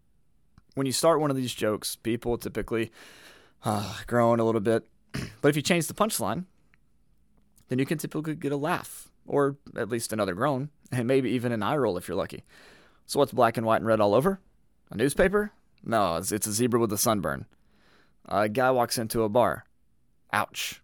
When 0.74 0.88
you 0.88 0.91
start 0.91 1.22
one 1.22 1.30
of 1.30 1.38
these 1.38 1.53
jokes, 1.53 1.96
people 1.96 2.36
typically 2.39 2.91
uh, 3.63 3.96
groan 4.08 4.39
a 4.39 4.44
little 4.44 4.60
bit. 4.60 4.88
but 5.41 5.50
if 5.50 5.56
you 5.56 5.62
change 5.62 5.86
the 5.86 5.94
punchline, 5.94 6.46
then 7.68 7.77
you 7.77 7.86
can 7.86 8.00
typically 8.00 8.34
get 8.34 8.51
a 8.51 8.58
laugh, 8.58 9.12
or 9.27 9.58
at 9.77 9.89
least 9.89 10.12
another 10.12 10.34
groan, 10.34 10.72
and 10.91 11.08
maybe 11.08 11.30
even 11.30 11.51
an 11.51 11.62
eye 11.62 11.77
roll 11.77 11.96
if 11.96 12.08
you're 12.08 12.18
lucky. 12.18 12.44
So, 13.06 13.20
what's 13.20 13.32
black 13.32 13.56
and 13.56 13.68
white 13.68 13.82
and 13.82 13.86
red 13.86 14.01
all 14.01 14.15
over? 14.15 14.39
A 14.89 14.98
newspaper? 14.98 15.51
No, 15.84 16.18
it's, 16.18 16.32
it's 16.32 16.48
a 16.48 16.52
zebra 16.52 16.80
with 16.80 16.94
a 16.94 16.98
sunburn. 16.98 17.46
A 18.26 18.48
guy 18.50 18.72
walks 18.72 18.98
into 18.98 19.24
a 19.24 19.30
bar. 19.30 19.66
Ouch. 20.32 20.82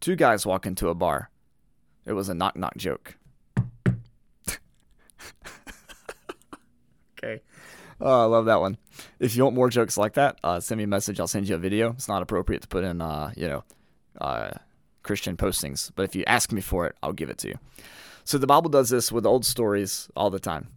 Two 0.00 0.16
guys 0.16 0.44
walk 0.44 0.66
into 0.66 0.88
a 0.88 0.94
bar. 0.94 1.30
It 2.04 2.12
was 2.12 2.28
a 2.28 2.34
knock 2.34 2.56
knock 2.56 2.76
joke. 2.76 3.16
okay. 7.16 7.40
Oh, 8.00 8.22
I 8.22 8.24
love 8.24 8.46
that 8.46 8.60
one. 8.60 8.78
If 9.20 9.36
you 9.36 9.44
want 9.44 9.54
more 9.54 9.70
jokes 9.70 9.96
like 9.96 10.14
that, 10.14 10.38
uh, 10.42 10.58
send 10.58 10.78
me 10.78 10.84
a 10.84 10.88
message. 10.88 11.20
I'll 11.20 11.28
send 11.28 11.48
you 11.48 11.54
a 11.54 11.58
video. 11.58 11.90
It's 11.90 12.08
not 12.08 12.22
appropriate 12.22 12.62
to 12.62 12.68
put 12.68 12.82
in, 12.82 13.00
uh, 13.00 13.32
you 13.36 13.46
know, 13.48 13.62
uh, 14.20 14.50
Christian 15.02 15.36
postings, 15.36 15.90
but 15.94 16.02
if 16.02 16.14
you 16.14 16.24
ask 16.26 16.52
me 16.52 16.60
for 16.60 16.86
it, 16.86 16.96
I'll 17.02 17.12
give 17.12 17.30
it 17.30 17.38
to 17.38 17.48
you. 17.48 17.58
So 18.24 18.38
the 18.38 18.46
Bible 18.46 18.70
does 18.70 18.90
this 18.90 19.10
with 19.10 19.26
old 19.26 19.44
stories 19.44 20.08
all 20.16 20.30
the 20.30 20.40
time. 20.40 20.68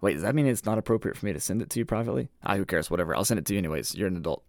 Wait, 0.00 0.14
does 0.14 0.22
that 0.22 0.34
mean 0.34 0.46
it's 0.46 0.66
not 0.66 0.78
appropriate 0.78 1.16
for 1.16 1.24
me 1.24 1.32
to 1.32 1.40
send 1.40 1.62
it 1.62 1.70
to 1.70 1.78
you 1.78 1.84
privately? 1.84 2.28
Ah, 2.44 2.56
who 2.56 2.64
cares? 2.64 2.90
Whatever. 2.90 3.16
I'll 3.16 3.24
send 3.24 3.38
it 3.38 3.46
to 3.46 3.54
you 3.54 3.58
anyways. 3.58 3.94
You're 3.94 4.08
an 4.08 4.16
adult. 4.16 4.44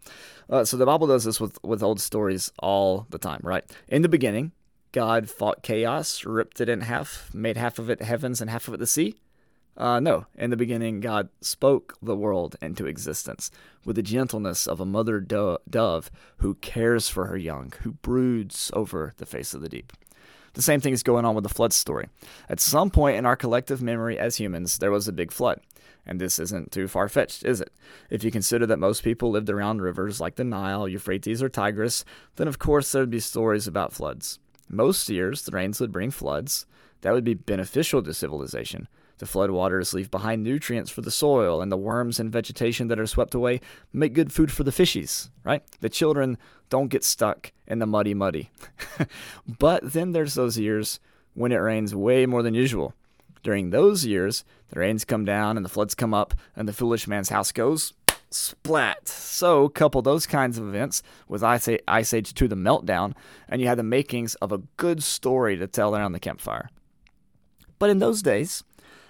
Uh, 0.49 0.65
so 0.65 0.75
the 0.75 0.85
Bible 0.85 1.07
does 1.07 1.23
this 1.23 1.39
with, 1.39 1.57
with 1.63 1.81
old 1.81 2.01
stories 2.01 2.51
all 2.59 3.07
the 3.09 3.17
time, 3.17 3.39
right? 3.43 3.63
In 3.87 4.01
the 4.01 4.09
beginning, 4.09 4.51
God 4.91 5.29
fought 5.29 5.63
chaos, 5.63 6.25
ripped 6.25 6.61
it 6.61 6.69
in 6.69 6.81
half, 6.81 7.29
made 7.33 7.57
half 7.57 7.79
of 7.79 7.89
it 7.89 8.01
heavens 8.01 8.41
and 8.41 8.49
half 8.49 8.67
of 8.67 8.73
it 8.73 8.77
the 8.77 8.87
sea. 8.87 9.15
Uh, 9.77 9.99
no, 9.99 10.25
in 10.35 10.51
the 10.51 10.57
beginning, 10.57 11.01
God 11.01 11.29
spoke 11.41 11.97
the 12.01 12.15
world 12.15 12.55
into 12.61 12.85
existence 12.85 13.51
with 13.83 13.97
the 13.97 14.01
gentleness 14.01 14.67
of 14.67 14.79
a 14.79 14.85
mother 14.85 15.19
do- 15.19 15.57
dove 15.69 16.09
who 16.37 16.55
cares 16.55 17.09
for 17.09 17.25
her 17.25 17.35
young, 17.35 17.73
who 17.81 17.91
broods 17.91 18.71
over 18.73 19.13
the 19.17 19.25
face 19.25 19.53
of 19.53 19.61
the 19.61 19.69
deep. 19.69 19.91
The 20.55 20.61
same 20.61 20.79
thing 20.79 20.93
is 20.93 21.03
going 21.03 21.25
on 21.25 21.35
with 21.35 21.43
the 21.43 21.53
flood 21.53 21.73
story. 21.73 22.07
At 22.49 22.59
some 22.59 22.89
point 22.89 23.17
in 23.17 23.25
our 23.25 23.35
collective 23.35 23.81
memory 23.81 24.17
as 24.17 24.37
humans, 24.37 24.77
there 24.77 24.91
was 24.91 25.07
a 25.07 25.13
big 25.13 25.31
flood. 25.31 25.59
And 26.05 26.19
this 26.19 26.39
isn't 26.39 26.71
too 26.71 26.87
far 26.87 27.09
fetched, 27.09 27.43
is 27.43 27.61
it? 27.61 27.71
If 28.09 28.23
you 28.23 28.31
consider 28.31 28.65
that 28.67 28.79
most 28.79 29.03
people 29.03 29.31
lived 29.31 29.49
around 29.49 29.81
rivers 29.81 30.21
like 30.21 30.35
the 30.35 30.43
Nile, 30.43 30.87
Euphrates, 30.87 31.43
or 31.43 31.49
Tigris, 31.49 32.05
then 32.37 32.47
of 32.47 32.59
course 32.59 32.91
there 32.91 33.01
would 33.01 33.09
be 33.09 33.19
stories 33.19 33.67
about 33.67 33.93
floods. 33.93 34.39
Most 34.69 35.09
years, 35.09 35.41
the 35.41 35.51
rains 35.51 35.79
would 35.81 35.91
bring 35.91 36.11
floods. 36.11 36.65
That 37.01 37.13
would 37.13 37.23
be 37.23 37.33
beneficial 37.33 38.01
to 38.03 38.13
civilization. 38.13 38.87
The 39.17 39.25
flood 39.25 39.51
waters 39.51 39.93
leave 39.93 40.11
behind 40.11 40.43
nutrients 40.43 40.91
for 40.91 41.01
the 41.01 41.11
soil, 41.11 41.61
and 41.61 41.71
the 41.71 41.77
worms 41.77 42.19
and 42.19 42.31
vegetation 42.31 42.89
that 42.89 42.99
are 42.99 43.07
swept 43.07 43.33
away 43.33 43.61
make 43.93 44.13
good 44.13 44.33
food 44.33 44.51
for 44.51 44.63
the 44.63 44.71
fishies, 44.71 45.29
right? 45.43 45.63
The 45.79 45.89
children 45.89 46.37
don't 46.69 46.89
get 46.89 47.03
stuck 47.03 47.53
in 47.67 47.79
the 47.79 47.85
muddy, 47.85 48.13
muddy. 48.13 48.51
but 49.59 49.93
then 49.93 50.11
there's 50.11 50.33
those 50.33 50.57
years 50.57 50.99
when 51.33 51.51
it 51.51 51.57
rains 51.57 51.95
way 51.95 52.25
more 52.25 52.43
than 52.43 52.53
usual. 52.53 52.93
During 53.43 53.69
those 53.69 54.05
years, 54.05 54.43
the 54.69 54.79
rains 54.79 55.05
come 55.05 55.23
down 55.23 55.55
and 55.55 55.65
the 55.65 55.69
floods 55.69 55.95
come 55.95 56.13
up, 56.13 56.33
and 56.55 56.67
the 56.67 56.73
foolish 56.73 57.07
man's 57.07 57.29
house 57.29 57.51
goes 57.51 57.93
splat. 58.31 59.07
So, 59.07 59.69
couple 59.69 60.01
those 60.01 60.27
kinds 60.27 60.57
of 60.57 60.67
events 60.67 61.03
with 61.27 61.43
Ice 61.43 61.67
Age 62.13 62.33
2 62.33 62.47
the 62.47 62.55
meltdown, 62.55 63.13
and 63.47 63.61
you 63.61 63.67
had 63.67 63.77
the 63.77 63.83
makings 63.83 64.35
of 64.35 64.51
a 64.51 64.63
good 64.77 65.03
story 65.03 65.57
to 65.57 65.67
tell 65.67 65.95
around 65.95 66.11
the 66.11 66.19
campfire. 66.19 66.69
But 67.79 67.89
in 67.89 67.99
those 67.99 68.21
days, 68.21 68.63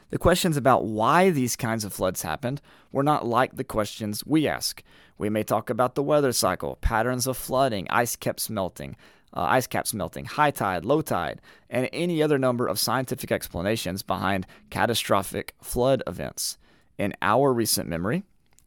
the 0.10 0.18
questions 0.18 0.58
about 0.58 0.86
why 0.86 1.30
these 1.30 1.56
kinds 1.56 1.84
of 1.84 1.94
floods 1.94 2.22
happened 2.22 2.62
were 2.92 3.04
not 3.04 3.26
like 3.26 3.56
the 3.56 3.64
questions 3.64 4.26
we 4.26 4.48
ask. 4.48 4.84
We 5.18 5.30
may 5.30 5.44
talk 5.44 5.70
about 5.70 5.96
the 5.96 6.04
weather 6.04 6.32
cycle, 6.32 6.78
patterns 6.82 7.28
of 7.28 7.38
flooding, 7.38 7.88
ice 7.90 8.16
caps 8.16 8.50
melting, 8.50 8.96
uh, 9.34 9.42
ice 9.42 9.68
caps 9.68 9.94
melting, 9.94 10.26
high 10.26 10.52
tide, 10.52 10.86
low 10.86 11.02
tide, 11.02 11.42
and 11.70 11.90
any 11.92 12.22
other 12.22 12.38
number 12.38 12.68
of 12.68 12.80
scientific 12.80 13.32
explanations 13.32 14.04
behind 14.04 14.46
catastrophic 14.70 15.54
flood 15.62 16.04
events. 16.08 16.58
In 16.98 17.14
our 17.22 17.52
recent 17.52 17.90
memory, 17.90 18.24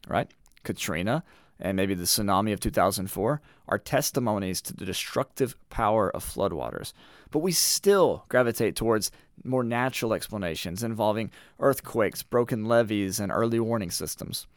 right, 0.07 0.29
Katrina 0.63 1.23
and 1.59 1.75
maybe 1.75 1.93
the 1.93 2.05
tsunami 2.05 2.53
of 2.53 2.59
2004 2.59 3.41
are 3.67 3.77
testimonies 3.77 4.61
to 4.61 4.73
the 4.73 4.85
destructive 4.85 5.55
power 5.69 6.09
of 6.09 6.23
floodwaters. 6.23 6.93
But 7.31 7.39
we 7.39 7.51
still 7.51 8.25
gravitate 8.29 8.75
towards 8.75 9.11
more 9.43 9.63
natural 9.63 10.13
explanations 10.13 10.83
involving 10.83 11.31
earthquakes, 11.59 12.23
broken 12.23 12.65
levees, 12.65 13.19
and 13.19 13.31
early 13.31 13.59
warning 13.59 13.91
systems. 13.91 14.47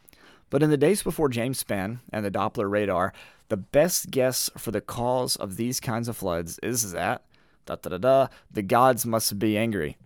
But 0.50 0.62
in 0.62 0.70
the 0.70 0.76
days 0.76 1.02
before 1.02 1.28
James 1.28 1.62
Spann 1.62 2.00
and 2.12 2.24
the 2.24 2.30
Doppler 2.30 2.70
radar, 2.70 3.12
the 3.48 3.56
best 3.56 4.10
guess 4.10 4.50
for 4.56 4.70
the 4.70 4.80
cause 4.80 5.36
of 5.36 5.56
these 5.56 5.80
kinds 5.80 6.08
of 6.08 6.16
floods 6.16 6.58
is 6.62 6.92
that 6.92 7.22
da 7.66 7.76
da 7.76 7.90
da 7.90 7.98
da 7.98 8.26
the 8.50 8.62
gods 8.62 9.06
must 9.06 9.38
be 9.38 9.56
angry. 9.56 9.96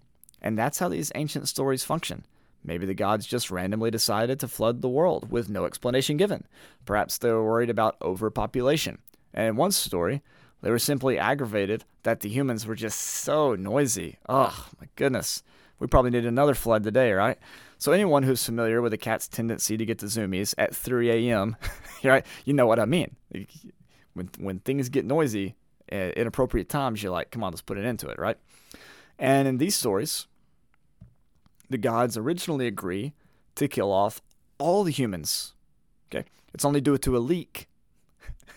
And 0.40 0.56
that's 0.56 0.78
how 0.78 0.88
these 0.88 1.10
ancient 1.14 1.48
stories 1.48 1.82
function. 1.82 2.24
Maybe 2.62 2.86
the 2.86 2.94
gods 2.94 3.26
just 3.26 3.50
randomly 3.50 3.90
decided 3.90 4.40
to 4.40 4.48
flood 4.48 4.82
the 4.82 4.88
world 4.88 5.30
with 5.30 5.48
no 5.48 5.64
explanation 5.64 6.16
given. 6.16 6.44
Perhaps 6.84 7.18
they 7.18 7.30
were 7.30 7.44
worried 7.44 7.70
about 7.70 7.96
overpopulation. 8.02 8.98
And 9.32 9.48
in 9.48 9.56
one 9.56 9.72
story, 9.72 10.22
they 10.62 10.70
were 10.70 10.78
simply 10.78 11.18
aggravated 11.18 11.84
that 12.02 12.20
the 12.20 12.28
humans 12.28 12.66
were 12.66 12.74
just 12.74 13.00
so 13.00 13.54
noisy. 13.54 14.18
Oh, 14.28 14.68
my 14.80 14.88
goodness. 14.96 15.42
We 15.78 15.86
probably 15.86 16.10
need 16.10 16.24
another 16.24 16.54
flood 16.54 16.82
today, 16.84 17.12
right? 17.12 17.38
So 17.78 17.92
anyone 17.92 18.22
who's 18.22 18.44
familiar 18.44 18.80
with 18.80 18.92
a 18.92 18.98
cat's 18.98 19.28
tendency 19.28 19.76
to 19.76 19.84
get 19.84 19.98
the 19.98 20.06
zoomies 20.06 20.54
at 20.56 20.74
3 20.74 21.10
a.m., 21.10 21.56
right, 22.04 22.24
you 22.44 22.54
know 22.54 22.66
what 22.66 22.80
I 22.80 22.86
mean. 22.86 23.16
When 24.14 24.30
when 24.38 24.60
things 24.60 24.88
get 24.88 25.04
noisy 25.04 25.56
at 25.90 26.14
inappropriate 26.14 26.70
times, 26.70 27.02
you're 27.02 27.12
like, 27.12 27.30
come 27.30 27.44
on, 27.44 27.52
let's 27.52 27.60
put 27.60 27.76
an 27.76 27.84
end 27.84 27.98
to 28.00 28.08
it, 28.08 28.18
right? 28.18 28.38
And 29.18 29.46
in 29.46 29.58
these 29.58 29.74
stories, 29.74 30.26
the 31.68 31.78
gods 31.78 32.16
originally 32.16 32.66
agree 32.66 33.12
to 33.56 33.68
kill 33.68 33.92
off 33.92 34.22
all 34.58 34.84
the 34.84 34.90
humans. 34.90 35.54
Okay, 36.10 36.26
it's 36.54 36.64
only 36.64 36.80
due 36.80 36.96
to 36.96 37.16
a 37.16 37.18
leak. 37.18 37.68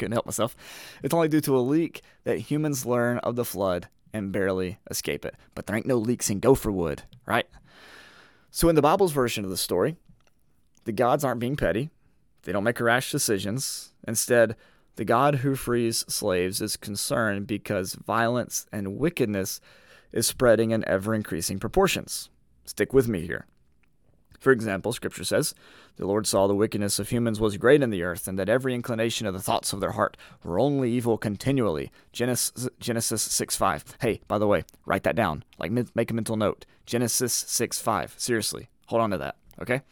Couldn't 0.00 0.14
help 0.14 0.24
myself. 0.24 0.56
It's 1.02 1.12
only 1.12 1.28
due 1.28 1.42
to 1.42 1.58
a 1.58 1.60
leak 1.60 2.00
that 2.24 2.38
humans 2.38 2.86
learn 2.86 3.18
of 3.18 3.36
the 3.36 3.44
flood 3.44 3.88
and 4.14 4.32
barely 4.32 4.78
escape 4.90 5.26
it. 5.26 5.36
But 5.54 5.66
there 5.66 5.76
ain't 5.76 5.84
no 5.84 5.98
leaks 5.98 6.30
in 6.30 6.40
Gopherwood, 6.40 7.02
right? 7.26 7.46
So 8.50 8.70
in 8.70 8.76
the 8.76 8.82
Bible's 8.82 9.12
version 9.12 9.44
of 9.44 9.50
the 9.50 9.58
story, 9.58 9.96
the 10.84 10.92
gods 10.92 11.22
aren't 11.22 11.38
being 11.38 11.54
petty. 11.54 11.90
They 12.44 12.52
don't 12.52 12.64
make 12.64 12.80
rash 12.80 13.12
decisions. 13.12 13.92
Instead, 14.08 14.56
the 14.96 15.04
God 15.04 15.36
who 15.36 15.54
frees 15.54 15.98
slaves 16.08 16.62
is 16.62 16.78
concerned 16.78 17.46
because 17.46 17.92
violence 17.92 18.66
and 18.72 18.96
wickedness 18.96 19.60
is 20.12 20.26
spreading 20.26 20.70
in 20.70 20.82
ever 20.88 21.14
increasing 21.14 21.58
proportions. 21.58 22.30
Stick 22.64 22.94
with 22.94 23.06
me 23.06 23.26
here. 23.26 23.44
For 24.40 24.50
example, 24.52 24.92
Scripture 24.92 25.22
says, 25.22 25.54
The 25.96 26.06
Lord 26.06 26.26
saw 26.26 26.46
the 26.46 26.54
wickedness 26.54 26.98
of 26.98 27.10
humans 27.10 27.38
was 27.38 27.58
great 27.58 27.82
in 27.82 27.90
the 27.90 28.02
earth, 28.02 28.26
and 28.26 28.38
that 28.38 28.48
every 28.48 28.74
inclination 28.74 29.26
of 29.26 29.34
the 29.34 29.40
thoughts 29.40 29.72
of 29.72 29.80
their 29.80 29.92
heart 29.92 30.16
were 30.42 30.58
only 30.58 30.90
evil 30.90 31.18
continually. 31.18 31.92
Genesis, 32.12 32.68
Genesis 32.80 33.22
6 33.22 33.54
5. 33.54 33.84
Hey, 34.00 34.22
by 34.26 34.38
the 34.38 34.46
way, 34.46 34.64
write 34.86 35.02
that 35.02 35.14
down. 35.14 35.44
Like, 35.58 35.70
make 35.70 36.10
a 36.10 36.14
mental 36.14 36.36
note. 36.36 36.64
Genesis 36.86 37.34
6 37.34 37.80
5. 37.80 38.14
Seriously, 38.16 38.70
hold 38.86 39.02
on 39.02 39.10
to 39.10 39.18
that, 39.18 39.36
okay? 39.60 39.82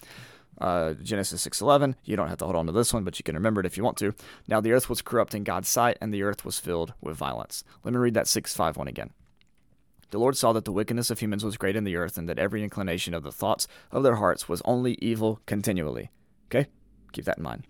Uh, 0.61 0.95
Genesis 0.95 1.47
6:11. 1.47 1.95
You 2.05 2.17
don't 2.17 2.29
have 2.29 2.39
to 2.39 2.45
hold 2.45 2.57
on 2.57 2.67
to 2.67 2.73
this 2.73 2.93
one, 2.93 3.05
but 3.05 3.19
you 3.19 3.23
can 3.23 3.37
remember 3.37 3.61
it 3.61 3.67
if 3.67 3.77
you 3.77 3.85
want 3.85 3.97
to. 3.99 4.15
Now 4.49 4.61
the 4.61 4.73
earth 4.73 4.89
was 4.89 5.03
corrupt 5.03 5.35
in 5.35 5.45
God's 5.45 5.69
sight, 5.69 5.97
and 6.01 6.13
the 6.13 6.25
earth 6.25 6.45
was 6.45 6.59
filled 6.59 6.95
with 7.01 7.17
violence. 7.17 7.63
Let 7.85 7.95
me 7.95 7.99
read 7.99 8.15
that 8.15 8.27
6:5 8.27 8.77
one 8.77 8.89
again. 8.89 9.11
The 10.11 10.19
Lord 10.19 10.37
saw 10.37 10.53
that 10.53 10.65
the 10.65 10.73
wickedness 10.73 11.11
of 11.11 11.19
humans 11.19 11.45
was 11.45 11.57
great 11.57 11.77
in 11.77 11.85
the 11.85 11.97
earth, 11.97 12.17
and 12.17 12.29
that 12.29 12.39
every 12.39 12.63
inclination 12.63 13.15
of 13.15 13.23
the 13.23 13.33
thoughts 13.33 13.67
of 13.91 14.03
their 14.03 14.17
hearts 14.17 14.49
was 14.49 14.63
only 14.65 14.97
evil 15.01 15.41
continually. 15.47 16.11
Okay? 16.47 16.69
Keep 17.13 17.27
that 17.27 17.39
in 17.39 17.45
mind. 17.45 17.67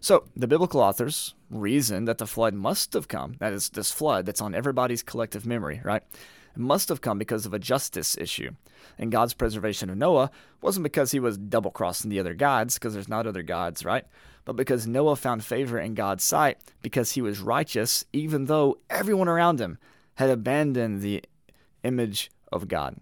So, 0.00 0.24
the 0.36 0.48
biblical 0.48 0.80
authors 0.80 1.34
reason 1.48 2.04
that 2.04 2.18
the 2.18 2.26
flood 2.26 2.54
must 2.54 2.92
have 2.94 3.08
come, 3.08 3.36
that 3.38 3.52
is, 3.52 3.68
this 3.70 3.92
flood 3.92 4.26
that's 4.26 4.40
on 4.40 4.54
everybody's 4.54 5.02
collective 5.02 5.46
memory, 5.46 5.80
right? 5.84 6.02
It 6.54 6.60
must 6.60 6.88
have 6.88 7.00
come 7.00 7.18
because 7.18 7.46
of 7.46 7.54
a 7.54 7.58
justice 7.58 8.16
issue. 8.18 8.50
And 8.98 9.12
God's 9.12 9.34
preservation 9.34 9.90
of 9.90 9.96
Noah 9.96 10.30
wasn't 10.60 10.84
because 10.84 11.12
he 11.12 11.20
was 11.20 11.38
double 11.38 11.70
crossing 11.70 12.10
the 12.10 12.18
other 12.18 12.34
gods, 12.34 12.74
because 12.74 12.94
there's 12.94 13.08
not 13.08 13.26
other 13.26 13.42
gods, 13.42 13.84
right? 13.84 14.04
But 14.44 14.56
because 14.56 14.86
Noah 14.86 15.16
found 15.16 15.44
favor 15.44 15.78
in 15.78 15.94
God's 15.94 16.24
sight 16.24 16.58
because 16.82 17.12
he 17.12 17.22
was 17.22 17.40
righteous, 17.40 18.04
even 18.12 18.46
though 18.46 18.78
everyone 18.88 19.28
around 19.28 19.60
him 19.60 19.78
had 20.14 20.30
abandoned 20.30 21.02
the 21.02 21.22
image 21.82 22.30
of 22.52 22.68
God. 22.68 22.96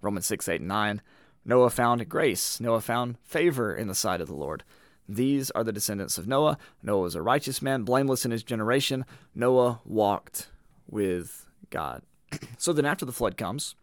Romans 0.00 0.26
6, 0.26 0.48
8, 0.48 0.60
9. 0.60 1.02
Noah 1.44 1.70
found 1.70 2.08
grace. 2.08 2.60
Noah 2.60 2.80
found 2.80 3.18
favor 3.24 3.74
in 3.74 3.88
the 3.88 3.94
sight 3.94 4.20
of 4.20 4.28
the 4.28 4.34
Lord. 4.34 4.64
These 5.08 5.50
are 5.52 5.64
the 5.64 5.72
descendants 5.72 6.18
of 6.18 6.28
Noah. 6.28 6.58
Noah 6.82 7.02
was 7.02 7.14
a 7.14 7.22
righteous 7.22 7.60
man, 7.60 7.82
blameless 7.82 8.24
in 8.24 8.30
his 8.30 8.42
generation. 8.42 9.04
Noah 9.34 9.80
walked 9.84 10.48
with 10.88 11.46
God. 11.70 12.02
so 12.58 12.72
then, 12.72 12.86
after 12.86 13.04
the 13.04 13.12
flood 13.12 13.36
comes, 13.36 13.74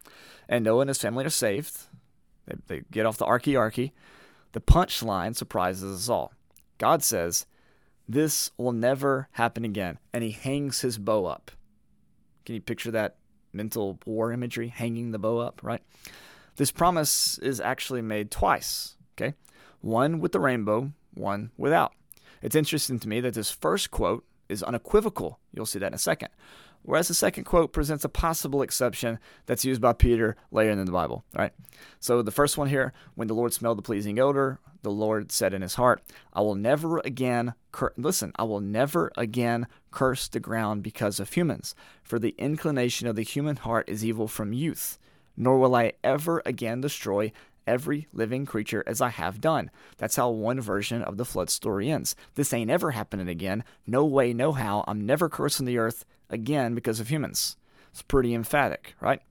and 0.47 0.63
Noah 0.63 0.81
and 0.81 0.89
his 0.89 1.01
family 1.01 1.25
are 1.25 1.29
saved, 1.29 1.77
they, 2.45 2.55
they 2.67 2.83
get 2.91 3.05
off 3.05 3.17
the 3.17 3.25
arky 3.25 3.91
The 4.53 4.61
punchline 4.61 5.35
surprises 5.35 6.03
us 6.03 6.09
all. 6.09 6.33
God 6.77 7.03
says, 7.03 7.45
This 8.07 8.51
will 8.57 8.71
never 8.71 9.27
happen 9.33 9.65
again. 9.65 9.99
And 10.13 10.23
he 10.23 10.31
hangs 10.31 10.81
his 10.81 10.97
bow 10.97 11.25
up. 11.25 11.51
Can 12.45 12.55
you 12.55 12.61
picture 12.61 12.91
that 12.91 13.17
mental 13.53 13.99
war 14.05 14.31
imagery, 14.31 14.67
hanging 14.67 15.11
the 15.11 15.19
bow 15.19 15.39
up, 15.39 15.61
right? 15.63 15.81
This 16.55 16.71
promise 16.71 17.37
is 17.39 17.59
actually 17.59 18.01
made 18.01 18.31
twice, 18.31 18.95
okay? 19.17 19.35
One 19.81 20.19
with 20.19 20.31
the 20.31 20.39
rainbow, 20.39 20.91
one 21.13 21.51
without. 21.57 21.93
It's 22.41 22.55
interesting 22.55 22.99
to 22.99 23.07
me 23.07 23.21
that 23.21 23.33
this 23.33 23.51
first 23.51 23.91
quote 23.91 24.25
is 24.47 24.63
unequivocal. 24.63 25.39
You'll 25.53 25.65
see 25.65 25.79
that 25.79 25.87
in 25.87 25.93
a 25.93 25.99
second 25.99 26.29
whereas 26.83 27.07
the 27.07 27.13
second 27.13 27.43
quote 27.43 27.73
presents 27.73 28.03
a 28.03 28.09
possible 28.09 28.61
exception 28.61 29.19
that's 29.45 29.65
used 29.65 29.81
by 29.81 29.93
Peter 29.93 30.35
later 30.51 30.71
in 30.71 30.85
the 30.85 30.91
Bible. 30.91 31.23
Right. 31.35 31.51
So 31.99 32.21
the 32.21 32.31
first 32.31 32.57
one 32.57 32.69
here, 32.69 32.93
when 33.15 33.27
the 33.27 33.33
Lord 33.35 33.53
smelled 33.53 33.77
the 33.77 33.83
pleasing 33.83 34.19
odor, 34.19 34.59
the 34.81 34.91
Lord 34.91 35.31
said 35.31 35.53
in 35.53 35.61
his 35.61 35.75
heart, 35.75 36.01
I 36.33 36.41
will 36.41 36.55
never 36.55 36.99
again 36.99 37.53
cur- 37.71 37.93
listen, 37.97 38.31
I 38.37 38.43
will 38.43 38.61
never 38.61 39.11
again 39.17 39.67
curse 39.91 40.27
the 40.27 40.39
ground 40.39 40.83
because 40.83 41.19
of 41.19 41.33
humans, 41.33 41.75
for 42.01 42.19
the 42.19 42.35
inclination 42.37 43.07
of 43.07 43.15
the 43.15 43.23
human 43.23 43.57
heart 43.57 43.89
is 43.89 44.05
evil 44.05 44.27
from 44.27 44.53
youth, 44.53 44.97
nor 45.35 45.57
will 45.57 45.75
I 45.75 45.93
ever 46.03 46.41
again 46.45 46.81
destroy 46.81 47.31
every 47.67 48.07
living 48.13 48.45
creature 48.45 48.83
as 48.87 48.99
I 48.99 49.09
have 49.09 49.39
done. 49.41 49.69
That's 49.97 50.15
how 50.15 50.29
one 50.29 50.59
version 50.59 51.03
of 51.03 51.17
the 51.17 51.25
flood 51.25 51.49
story 51.49 51.91
ends. 51.91 52.15
This 52.33 52.51
ain't 52.51 52.71
ever 52.71 52.91
happening 52.91 53.27
again. 53.27 53.63
No 53.85 54.05
way, 54.05 54.33
no 54.33 54.53
how. 54.53 54.83
I'm 54.87 55.05
never 55.05 55.29
cursing 55.29 55.67
the 55.67 55.77
earth 55.77 56.03
again 56.29 56.75
because 56.75 56.99
of 56.99 57.09
humans. 57.09 57.57
It's 57.91 58.01
pretty 58.01 58.33
emphatic, 58.33 58.95
right? 59.01 59.21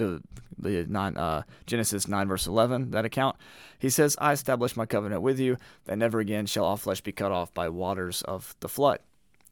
the 0.00 0.22
the 0.58 0.86
nine 0.88 1.16
uh, 1.16 1.42
Genesis 1.66 2.08
nine 2.08 2.26
verse 2.26 2.46
eleven 2.46 2.90
that 2.90 3.04
account. 3.04 3.36
He 3.78 3.90
says, 3.90 4.16
"I 4.20 4.32
establish 4.32 4.76
my 4.76 4.86
covenant 4.86 5.22
with 5.22 5.38
you 5.38 5.56
that 5.84 5.98
never 5.98 6.18
again 6.20 6.46
shall 6.46 6.64
all 6.64 6.76
flesh 6.76 7.00
be 7.00 7.12
cut 7.12 7.32
off 7.32 7.54
by 7.54 7.68
waters 7.68 8.22
of 8.22 8.56
the 8.60 8.68
flood, 8.68 8.98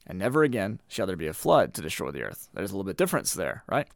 and 0.05 0.19
never 0.19 0.43
again 0.43 0.81
shall 0.87 1.07
there 1.07 1.15
be 1.15 1.27
a 1.27 1.33
flood 1.33 1.73
to 1.75 1.81
destroy 1.81 2.11
the 2.11 2.23
earth." 2.23 2.49
There's 2.53 2.71
a 2.71 2.73
little 2.73 2.89
bit 2.89 2.97
difference 2.97 3.33
there, 3.33 3.63
right? 3.67 3.87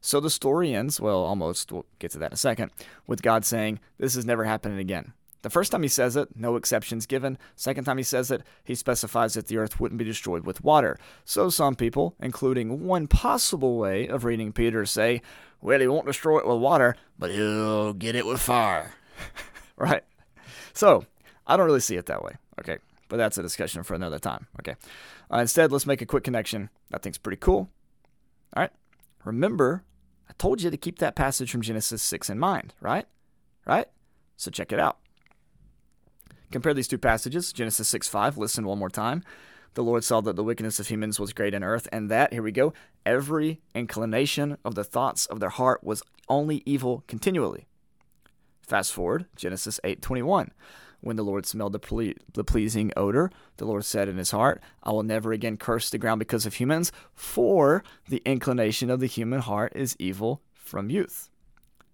So 0.00 0.18
the 0.18 0.30
story 0.30 0.74
ends 0.74 1.00
well, 1.00 1.22
almost. 1.22 1.70
We'll 1.70 1.86
get 2.00 2.10
to 2.12 2.18
that 2.18 2.32
in 2.32 2.34
a 2.34 2.36
second, 2.36 2.72
with 3.06 3.22
God 3.22 3.44
saying, 3.44 3.78
"This 3.98 4.16
is 4.16 4.26
never 4.26 4.44
happening 4.44 4.78
again." 4.78 5.12
The 5.42 5.50
first 5.50 5.72
time 5.72 5.82
he 5.82 5.88
says 5.88 6.16
it, 6.16 6.28
no 6.36 6.56
exceptions 6.56 7.06
given. 7.06 7.36
Second 7.56 7.84
time 7.84 7.98
he 7.98 8.04
says 8.04 8.30
it, 8.30 8.42
he 8.64 8.74
specifies 8.74 9.34
that 9.34 9.48
the 9.48 9.58
earth 9.58 9.80
wouldn't 9.80 9.98
be 9.98 10.04
destroyed 10.04 10.46
with 10.46 10.64
water. 10.64 10.98
So 11.24 11.50
some 11.50 11.74
people, 11.74 12.14
including 12.20 12.86
one 12.86 13.08
possible 13.08 13.76
way 13.76 14.06
of 14.06 14.24
reading 14.24 14.52
Peter, 14.52 14.86
say, 14.86 15.20
well, 15.60 15.80
he 15.80 15.88
won't 15.88 16.06
destroy 16.06 16.38
it 16.38 16.46
with 16.46 16.58
water, 16.58 16.96
but 17.18 17.30
he'll 17.30 17.92
get 17.92 18.14
it 18.14 18.24
with 18.24 18.40
fire. 18.40 18.94
right? 19.76 20.04
So 20.72 21.04
I 21.46 21.56
don't 21.56 21.66
really 21.66 21.80
see 21.80 21.96
it 21.96 22.06
that 22.06 22.22
way. 22.22 22.36
Okay. 22.60 22.78
But 23.08 23.16
that's 23.18 23.36
a 23.36 23.42
discussion 23.42 23.82
for 23.82 23.94
another 23.94 24.18
time. 24.18 24.46
Okay. 24.60 24.76
Uh, 25.30 25.38
instead, 25.38 25.70
let's 25.70 25.86
make 25.86 26.00
a 26.00 26.06
quick 26.06 26.24
connection. 26.24 26.70
That 26.90 27.02
thing's 27.02 27.18
pretty 27.18 27.36
cool. 27.36 27.68
All 28.56 28.62
right. 28.62 28.72
Remember, 29.24 29.84
I 30.28 30.32
told 30.38 30.62
you 30.62 30.70
to 30.70 30.76
keep 30.76 30.98
that 30.98 31.14
passage 31.14 31.50
from 31.50 31.62
Genesis 31.62 32.02
6 32.02 32.30
in 32.30 32.38
mind, 32.38 32.74
right? 32.80 33.06
Right? 33.66 33.86
So 34.36 34.50
check 34.50 34.72
it 34.72 34.80
out. 34.80 34.98
Compare 36.52 36.74
these 36.74 36.88
two 36.88 36.98
passages 36.98 37.52
Genesis 37.52 37.88
6 37.88 38.08
5. 38.08 38.38
Listen 38.38 38.66
one 38.66 38.78
more 38.78 38.90
time. 38.90 39.24
The 39.74 39.82
Lord 39.82 40.04
saw 40.04 40.20
that 40.20 40.36
the 40.36 40.44
wickedness 40.44 40.78
of 40.78 40.88
humans 40.88 41.18
was 41.18 41.32
great 41.32 41.54
in 41.54 41.64
earth, 41.64 41.88
and 41.90 42.10
that, 42.10 42.30
here 42.30 42.42
we 42.42 42.52
go, 42.52 42.74
every 43.06 43.62
inclination 43.74 44.58
of 44.64 44.74
the 44.74 44.84
thoughts 44.84 45.24
of 45.24 45.40
their 45.40 45.48
heart 45.48 45.82
was 45.82 46.02
only 46.28 46.62
evil 46.66 47.04
continually. 47.08 47.66
Fast 48.60 48.92
forward, 48.92 49.24
Genesis 49.34 49.80
8:21. 49.82 50.50
When 51.00 51.16
the 51.16 51.24
Lord 51.24 51.46
smelled 51.46 51.72
the, 51.72 51.80
ple- 51.80 52.12
the 52.32 52.44
pleasing 52.44 52.92
odor, 52.96 53.30
the 53.56 53.64
Lord 53.64 53.84
said 53.84 54.08
in 54.08 54.18
his 54.18 54.30
heart, 54.30 54.62
I 54.84 54.92
will 54.92 55.02
never 55.02 55.32
again 55.32 55.56
curse 55.56 55.90
the 55.90 55.98
ground 55.98 56.20
because 56.20 56.46
of 56.46 56.54
humans, 56.54 56.92
for 57.14 57.82
the 58.08 58.22
inclination 58.24 58.88
of 58.88 59.00
the 59.00 59.06
human 59.06 59.40
heart 59.40 59.72
is 59.74 59.96
evil 59.98 60.42
from 60.54 60.90
youth. 60.90 61.28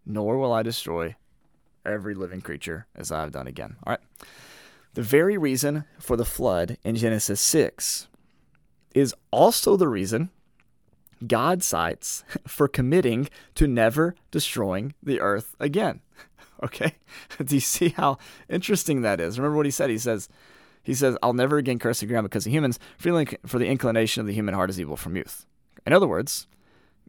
Nor 0.04 0.36
will 0.36 0.52
I 0.52 0.62
destroy 0.62 1.16
every 1.86 2.14
living 2.14 2.42
creature 2.42 2.86
as 2.94 3.10
I 3.10 3.22
have 3.22 3.32
done 3.32 3.46
again. 3.46 3.76
All 3.86 3.92
right. 3.92 4.00
The 4.98 5.04
very 5.04 5.38
reason 5.38 5.84
for 6.00 6.16
the 6.16 6.24
flood 6.24 6.76
in 6.82 6.96
Genesis 6.96 7.40
6 7.40 8.08
is 8.96 9.14
also 9.30 9.76
the 9.76 9.86
reason 9.86 10.30
God 11.24 11.62
cites 11.62 12.24
for 12.48 12.66
committing 12.66 13.28
to 13.54 13.68
never 13.68 14.16
destroying 14.32 14.94
the 15.00 15.20
earth 15.20 15.54
again. 15.60 16.00
Okay? 16.60 16.96
Do 17.44 17.54
you 17.54 17.60
see 17.60 17.90
how 17.90 18.18
interesting 18.48 19.02
that 19.02 19.20
is? 19.20 19.38
Remember 19.38 19.56
what 19.56 19.66
he 19.66 19.70
said? 19.70 19.90
He 19.90 19.98
says, 19.98 20.28
he 20.82 20.92
says, 20.92 21.16
I'll 21.22 21.32
never 21.32 21.58
again 21.58 21.78
curse 21.78 22.00
the 22.00 22.06
ground 22.06 22.24
because 22.24 22.46
of 22.46 22.52
humans, 22.52 22.80
feeling 22.98 23.28
for 23.46 23.60
the 23.60 23.68
inclination 23.68 24.22
of 24.22 24.26
the 24.26 24.32
human 24.32 24.54
heart 24.54 24.68
is 24.68 24.80
evil 24.80 24.96
from 24.96 25.14
youth. 25.14 25.46
In 25.86 25.92
other 25.92 26.08
words, 26.08 26.48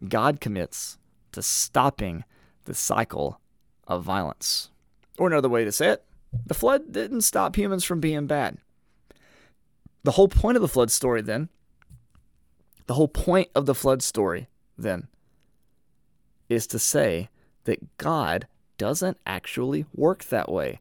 God 0.08 0.40
commits 0.40 1.00
to 1.32 1.42
stopping 1.42 2.26
the 2.66 2.76
cycle 2.76 3.42
of 3.88 4.04
violence. 4.04 4.70
Or 5.18 5.26
another 5.26 5.50
way 5.50 5.66
to 5.66 5.72
say 5.72 5.94
it, 5.94 6.04
the 6.46 6.54
flood 6.54 6.92
didn't 6.92 7.22
stop 7.22 7.56
humans 7.56 7.84
from 7.84 8.00
being 8.00 8.28
bad. 8.28 8.58
The 10.04 10.12
whole 10.12 10.28
point 10.28 10.56
of 10.56 10.62
the 10.62 10.68
flood 10.68 10.92
story, 10.92 11.22
then, 11.22 11.50
the 12.88 12.94
whole 12.94 13.08
point 13.08 13.50
of 13.54 13.66
the 13.66 13.76
flood 13.76 14.02
story, 14.02 14.48
then, 14.78 15.08
is 16.48 16.66
to 16.68 16.80
say 16.80 17.30
that 17.66 17.98
God 17.98 18.48
doesn't 18.78 19.18
actually 19.26 19.86
work 19.94 20.24
that 20.26 20.52
way. 20.52 20.80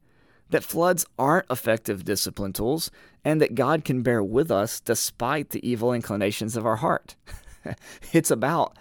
That 0.51 0.65
floods 0.65 1.05
aren't 1.19 1.51
effective 1.51 2.05
discipline 2.05 2.55
tools, 2.55 2.91
and 3.25 3.41
that 3.43 3.55
God 3.55 3.85
can 3.85 4.03
bear 4.03 4.23
with 4.23 4.51
us 4.51 4.81
despite 4.81 5.51
the 5.51 5.69
evil 5.69 5.93
inclinations 5.93 6.57
of 6.57 6.65
our 6.65 6.77
heart. 6.77 7.17
it's 8.13 8.31
about 8.31 8.79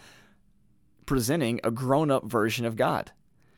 presenting 1.06 1.60
a 1.64 1.72
grown 1.72 2.10
up 2.10 2.26
version 2.26 2.66
of 2.66 2.78
God. 2.78 3.12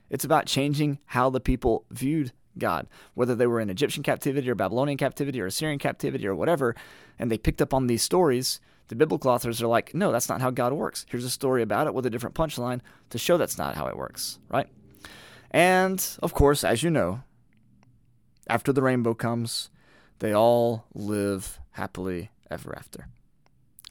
It's 0.10 0.26
about 0.26 0.48
changing 0.48 1.00
how 1.08 1.30
the 1.30 1.40
people 1.40 1.86
viewed 1.92 2.32
God, 2.58 2.88
whether 3.14 3.36
they 3.36 3.48
were 3.48 3.60
in 3.60 3.70
Egyptian 3.70 4.04
captivity 4.04 4.50
or 4.50 4.56
Babylonian 4.56 4.98
captivity 4.98 5.40
or 5.42 5.46
Assyrian 5.46 5.80
captivity 5.80 6.28
or 6.28 6.36
whatever, 6.36 6.76
and 7.18 7.32
they 7.32 7.38
picked 7.38 7.62
up 7.62 7.74
on 7.74 7.88
these 7.88 8.04
stories. 8.04 8.60
The 8.88 8.96
biblical 8.96 9.30
authors 9.30 9.62
are 9.62 9.68
like, 9.68 9.94
no, 9.94 10.12
that's 10.12 10.30
not 10.30 10.42
how 10.42 10.50
God 10.50 10.74
works. 10.74 11.06
Here's 11.10 11.24
a 11.24 11.30
story 11.30 11.62
about 11.62 11.86
it 11.86 11.94
with 11.94 12.06
a 12.06 12.10
different 12.10 12.36
punchline 12.36 12.82
to 13.12 13.20
show 13.20 13.38
that's 13.38 13.58
not 13.58 13.76
how 13.76 13.88
it 13.88 13.98
works, 13.98 14.40
right? 14.50 14.68
And 15.52 16.04
of 16.24 16.34
course, 16.34 16.64
as 16.64 16.82
you 16.82 16.90
know, 16.90 17.22
after 18.48 18.74
the 18.74 18.82
rainbow 18.82 19.14
comes, 19.14 19.70
they 20.20 20.34
all 20.34 20.86
live 20.94 21.60
happily 21.72 22.32
ever 22.50 22.76
after. 22.76 23.08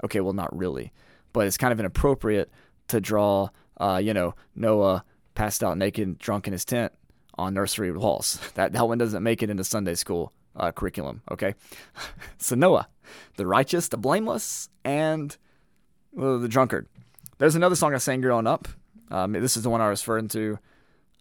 Okay, 0.05 0.21
well, 0.21 0.33
not 0.33 0.57
really, 0.57 0.93
but 1.33 1.47
it's 1.47 1.57
kind 1.57 1.73
of 1.73 1.81
inappropriate 1.81 2.51
to 2.89 3.01
draw, 3.01 3.51
uh, 3.81 4.01
you 4.03 4.15
know, 4.15 4.35
Noah 4.55 5.05
passed 5.35 5.63
out 5.63 5.79
naked, 5.79 6.19
drunk 6.19 6.47
in 6.47 6.53
his 6.53 6.65
tent 6.65 6.93
on 7.39 7.55
nursery 7.55 7.93
walls. 7.93 8.39
That, 8.55 8.73
that 8.73 8.89
one 8.89 8.99
doesn't 8.99 9.23
make 9.23 9.43
it 9.43 9.51
into 9.51 9.65
Sunday 9.65 9.95
school 9.95 10.33
uh, 10.57 10.73
curriculum, 10.73 11.23
okay? 11.31 11.55
so 12.39 12.57
Noah, 12.57 12.89
the 13.37 13.47
righteous, 13.47 13.89
the 13.89 13.97
blameless, 13.97 14.69
and 14.85 15.37
uh, 16.19 16.39
the 16.39 16.49
drunkard. 16.49 16.87
There's 17.39 17.55
another 17.55 17.77
song 17.77 17.95
I 17.95 17.99
sang 17.99 18.21
growing 18.21 18.47
up. 18.47 18.67
Um, 19.11 19.33
this 19.33 19.57
is 19.57 19.63
the 19.63 19.71
one 19.71 19.81
I 19.81 19.89
was 19.89 20.03
referring 20.03 20.29
to 20.29 20.59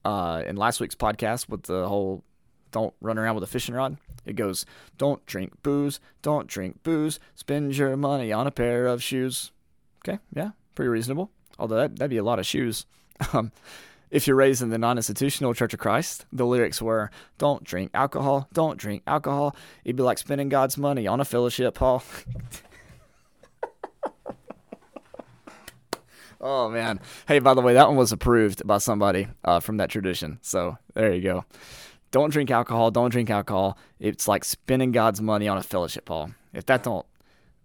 uh, 0.03 0.43
in 0.45 0.55
last 0.55 0.79
week's 0.79 0.95
podcast 0.95 1.47
with 1.47 1.63
the 1.63 1.87
whole 1.87 2.23
don't 2.71 2.93
run 3.01 3.17
around 3.17 3.35
with 3.35 3.43
a 3.43 3.47
fishing 3.47 3.75
rod. 3.75 3.97
It 4.25 4.35
goes, 4.35 4.65
don't 4.97 5.25
drink 5.25 5.53
booze, 5.63 5.99
don't 6.21 6.47
drink 6.47 6.83
booze, 6.83 7.19
spend 7.35 7.77
your 7.77 7.95
money 7.95 8.31
on 8.33 8.47
a 8.47 8.51
pair 8.51 8.87
of 8.87 9.01
shoes. 9.01 9.51
Okay, 10.03 10.19
yeah, 10.33 10.51
pretty 10.75 10.89
reasonable. 10.89 11.31
Although 11.59 11.77
that, 11.77 11.95
that'd 11.95 12.09
be 12.09 12.17
a 12.17 12.23
lot 12.23 12.39
of 12.39 12.45
shoes. 12.45 12.85
Um, 13.33 13.51
if 14.09 14.27
you're 14.27 14.35
raised 14.35 14.61
in 14.61 14.69
the 14.69 14.77
non 14.77 14.97
institutional 14.97 15.53
Church 15.53 15.73
of 15.73 15.79
Christ, 15.79 16.25
the 16.31 16.45
lyrics 16.45 16.81
were, 16.81 17.11
Don't 17.37 17.63
drink 17.63 17.91
alcohol, 17.93 18.47
don't 18.53 18.79
drink 18.79 19.03
alcohol. 19.07 19.55
It'd 19.83 19.95
be 19.95 20.03
like 20.03 20.17
spending 20.17 20.49
God's 20.49 20.77
money 20.77 21.07
on 21.07 21.19
a 21.19 21.25
fellowship 21.25 21.77
hall. 21.77 22.03
oh, 26.41 26.69
man. 26.69 26.99
Hey, 27.27 27.39
by 27.39 27.53
the 27.53 27.61
way, 27.61 27.73
that 27.73 27.87
one 27.87 27.97
was 27.97 28.11
approved 28.11 28.65
by 28.65 28.77
somebody 28.77 29.27
uh, 29.43 29.59
from 29.59 29.77
that 29.77 29.89
tradition. 29.89 30.39
So 30.41 30.77
there 30.93 31.13
you 31.13 31.21
go. 31.21 31.45
Don't 32.11 32.29
drink 32.29 32.49
alcohol, 32.49 32.91
don't 32.91 33.11
drink 33.11 33.29
alcohol. 33.29 33.77
It's 33.99 34.27
like 34.27 34.45
spending 34.45 34.91
God's 34.91 35.21
money 35.21 35.47
on 35.47 35.57
a 35.57 35.63
fellowship 35.63 36.07
hall. 36.07 36.31
If 36.53 36.65
that 36.67 36.83
don't 36.83 37.05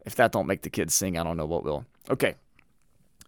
if 0.05 0.17
that 0.17 0.33
don't 0.33 0.49
make 0.49 0.63
the 0.63 0.71
kids 0.71 0.95
sing, 0.95 1.17
I 1.17 1.23
don't 1.23 1.37
know 1.37 1.47
what 1.47 1.63
will. 1.63 1.87
Okay. 2.11 2.35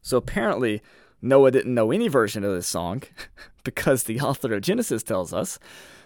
So 0.03 0.16
apparently 0.16 0.83
Noah 1.24 1.50
didn't 1.50 1.74
know 1.74 1.90
any 1.90 2.08
version 2.08 2.44
of 2.44 2.52
this 2.52 2.68
song 2.68 3.02
because 3.64 4.02
the 4.02 4.20
author 4.20 4.52
of 4.52 4.60
Genesis 4.60 5.02
tells 5.02 5.32
us 5.32 5.58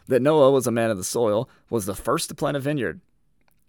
that 0.06 0.22
Noah 0.22 0.52
was 0.52 0.68
a 0.68 0.70
man 0.70 0.90
of 0.90 0.96
the 0.96 1.02
soil, 1.02 1.50
was 1.68 1.86
the 1.86 1.94
first 1.94 2.28
to 2.28 2.36
plant 2.36 2.56
a 2.56 2.60
vineyard. 2.60 3.00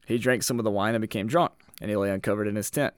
He 0.05 0.19
drank 0.19 0.43
some 0.43 0.59
of 0.59 0.63
the 0.63 0.69
wine 0.69 0.93
and 0.93 1.01
became 1.01 1.25
drunk, 1.25 1.53
and 1.81 1.89
he 1.89 1.95
lay 1.95 2.12
uncovered 2.12 2.47
in 2.47 2.55
his 2.55 2.69
tent. 2.69 2.93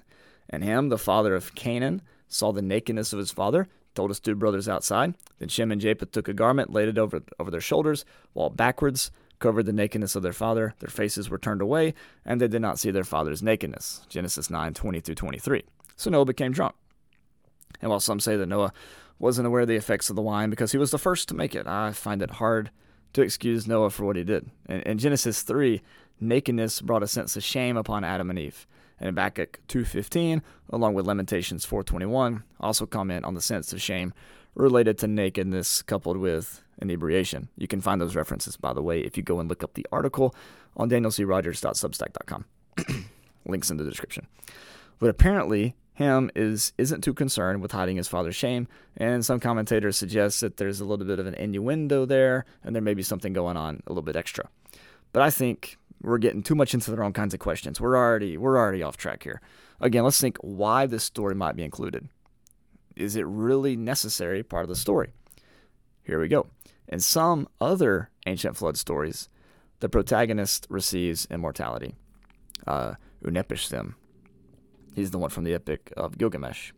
And 0.50 0.66
Ham, 0.66 0.90
the 0.90 0.98
father 0.98 1.34
of 1.34 1.56
Canaan, 1.56 2.02
saw 2.28 2.52
the 2.52 2.62
nakedness 2.62 3.14
of 3.14 3.20
his 3.20 3.32
father, 3.32 3.70
told 3.96 4.10
his 4.10 4.20
two 4.20 4.36
brothers 4.36 4.68
outside. 4.68 5.14
Then 5.40 5.48
Shem 5.48 5.72
and 5.72 5.80
Japheth 5.80 6.12
took 6.12 6.28
a 6.28 6.34
garment, 6.34 6.74
laid 6.74 6.90
it 6.90 6.98
over, 6.98 7.24
over 7.40 7.52
their 7.52 7.62
shoulders, 7.62 8.04
walked 8.34 8.58
backwards, 8.58 9.12
covered 9.40 9.66
the 9.66 9.72
nakedness 9.72 10.16
of 10.18 10.24
their 10.24 10.34
father. 10.34 10.74
Their 10.80 10.90
faces 10.90 11.30
were 11.30 11.38
turned 11.38 11.62
away, 11.62 11.94
and 12.26 12.42
they 12.42 12.50
did 12.50 12.62
not 12.62 12.80
see 12.80 12.92
their 12.92 13.06
father's 13.06 13.42
nakedness. 13.42 14.06
Genesis 14.10 14.50
9 14.50 14.74
20 14.74 15.00
through 15.00 15.16
23. 15.16 15.64
So 15.96 16.10
Noah 16.10 16.26
became 16.26 16.52
drunk. 16.52 16.76
And 17.82 17.90
while 17.90 18.00
some 18.00 18.20
say 18.20 18.36
that 18.36 18.48
Noah 18.48 18.74
wasn't 19.20 19.48
aware 19.48 19.62
of 19.62 19.68
the 19.68 19.76
effects 19.76 20.10
of 20.10 20.16
the 20.16 20.22
wine 20.22 20.50
because 20.50 20.72
he 20.72 20.78
was 20.78 20.92
the 20.92 20.98
first 20.98 21.28
to 21.30 21.36
make 21.36 21.56
it, 21.56 21.68
I 21.68 21.92
find 21.92 22.22
it 22.22 22.32
hard 22.32 22.72
to 23.14 23.22
excuse 23.22 23.68
Noah 23.68 23.90
for 23.90 24.06
what 24.06 24.16
he 24.16 24.24
did. 24.24 24.50
In, 24.68 24.82
in 24.82 24.98
Genesis 24.98 25.42
3, 25.44 25.82
nakedness 26.20 26.82
brought 26.82 27.04
a 27.04 27.08
sense 27.08 27.36
of 27.36 27.44
shame 27.44 27.78
upon 27.78 28.04
Adam 28.04 28.30
and 28.30 28.40
Eve. 28.40 28.68
And 29.00 29.08
in 29.08 29.14
Habakkuk 29.16 29.60
2.15, 29.68 30.42
along 30.70 30.94
with 30.94 31.08
Lamentations 31.08 31.66
4.21, 31.66 32.44
also 32.60 32.86
comment 32.86 33.26
on 33.26 33.34
the 33.34 33.42
sense 33.42 33.74
of 33.74 33.82
shame 33.82 34.14
related 34.56 34.98
to 35.00 35.08
nakedness 35.08 35.82
coupled 35.82 36.18
with 36.18 36.64
inebriation. 36.82 37.50
You 37.58 37.68
can 37.68 37.82
find 37.82 38.02
those 38.02 38.16
references, 38.16 38.58
by 38.58 38.74
the 38.74 38.82
way, 38.82 39.02
if 39.02 39.18
you 39.18 39.24
go 39.24 39.40
and 39.40 39.50
look 39.50 39.64
up 39.64 39.74
the 39.74 39.88
article 39.92 40.36
on 40.78 40.90
danielcrogers.substack.com. 40.90 42.46
Links 43.46 43.72
in 43.72 43.78
the 43.78 43.84
description. 43.84 44.28
But 45.00 45.10
apparently, 45.10 45.76
Ham 46.02 46.32
is 46.36 46.74
isn't 46.78 47.04
too 47.04 47.14
concerned 47.14 47.62
with 47.62 47.72
hiding 47.72 47.98
his 47.98 48.08
father's 48.08 48.36
shame, 48.36 48.68
and 48.98 49.24
some 49.24 49.40
commentators 49.40 49.98
suggest 49.98 50.42
that 50.42 50.58
there's 50.58 50.80
a 50.80 50.86
little 50.86 51.06
bit 51.06 51.20
of 51.20 51.28
an 51.28 51.36
innuendo 51.36 52.06
there, 52.06 52.46
and 52.64 52.74
there 52.74 52.82
may 52.82 52.96
be 52.96 53.04
something 53.04 53.34
going 53.34 53.56
on 53.56 53.84
a 53.86 53.92
little 53.92 54.02
bit 54.02 54.16
extra. 54.16 54.50
But 55.14 55.22
I 55.22 55.30
think 55.30 55.78
we're 56.02 56.18
getting 56.18 56.42
too 56.42 56.56
much 56.56 56.74
into 56.74 56.90
the 56.90 56.98
wrong 56.98 57.14
kinds 57.14 57.34
of 57.36 57.40
questions. 57.40 57.80
We're 57.80 57.96
already 57.96 58.36
we're 58.36 58.58
already 58.58 58.82
off 58.82 58.98
track 58.98 59.24
here. 59.24 59.42
Again, 59.80 60.04
let's 60.04 60.20
think 60.20 60.38
why 60.42 60.88
this 60.88 61.04
story 61.04 61.36
might 61.36 61.56
be 61.56 61.64
included. 61.64 62.10
is 62.96 63.16
it 63.16 63.26
really 63.26 63.76
necessary 63.76 64.44
part 64.44 64.64
of 64.64 64.70
the 64.70 64.76
story? 64.76 65.12
Here 66.04 66.20
we 66.20 66.28
go. 66.28 66.48
In 66.88 67.00
some 67.00 67.48
other 67.60 68.10
ancient 68.26 68.58
flood 68.58 68.78
stories, 68.78 69.30
the 69.80 69.90
protagonist 69.90 70.68
receives 70.70 71.28
immortality. 71.32 71.96
Uh, 72.68 72.96
Utnapishtim. 73.24 73.94
He's 74.94 75.12
the 75.12 75.18
one 75.18 75.30
from 75.30 75.44
the 75.44 75.54
Epic 75.54 75.92
of 75.96 76.18
Gilgamesh. 76.18 76.72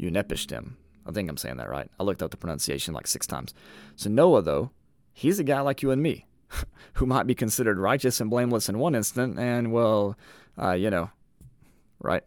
Utnapishtim. 0.00 0.72
I 1.06 1.12
think 1.12 1.28
I'm 1.28 1.36
saying 1.36 1.56
that 1.56 1.68
right. 1.68 1.90
I 1.98 2.02
looked 2.02 2.22
up 2.22 2.30
the 2.30 2.36
pronunciation 2.36 2.94
like 2.94 3.06
six 3.06 3.26
times. 3.26 3.54
So 3.96 4.08
Noah, 4.08 4.42
though, 4.42 4.70
he's 5.12 5.38
a 5.38 5.44
guy 5.44 5.60
like 5.60 5.82
you 5.82 5.90
and 5.90 6.02
me, 6.02 6.26
who 6.94 7.06
might 7.06 7.26
be 7.26 7.34
considered 7.34 7.78
righteous 7.78 8.20
and 8.20 8.30
blameless 8.30 8.68
in 8.68 8.78
one 8.78 8.94
instant, 8.94 9.38
and 9.38 9.72
well, 9.72 10.16
uh, 10.60 10.72
you 10.72 10.90
know, 10.90 11.10
right? 12.00 12.22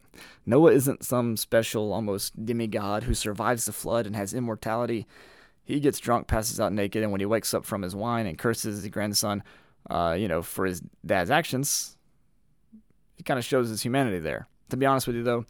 Noah 0.46 0.72
isn't 0.74 1.06
some 1.06 1.38
special, 1.38 1.94
almost 1.94 2.46
demigod 2.46 3.04
who 3.04 3.14
survives 3.14 3.66
the 3.66 3.74
flood 3.74 4.06
and 4.06 4.16
has 4.16 4.34
immortality. 4.34 5.08
He 5.64 5.80
gets 5.80 6.00
drunk, 6.00 6.28
passes 6.28 6.60
out 6.60 6.74
naked, 6.74 7.02
and 7.02 7.12
when 7.12 7.22
he 7.22 7.26
wakes 7.26 7.54
up 7.54 7.66
from 7.66 7.82
his 7.82 7.96
wine 7.96 8.28
and 8.28 8.38
curses 8.38 8.82
his 8.82 8.90
grandson, 8.90 9.44
uh, 9.90 10.16
you 10.18 10.28
know, 10.28 10.42
for 10.42 10.66
his 10.66 10.82
dad's 11.06 11.32
actions, 11.32 11.98
he 13.16 13.24
kind 13.24 13.40
of 13.40 13.46
shows 13.46 13.70
his 13.70 13.82
humanity 13.82 14.20
there. 14.20 14.48
To 14.70 14.78
be 14.78 14.86
honest 14.86 15.08
with 15.08 15.16
you, 15.16 15.24
though, 15.24 15.46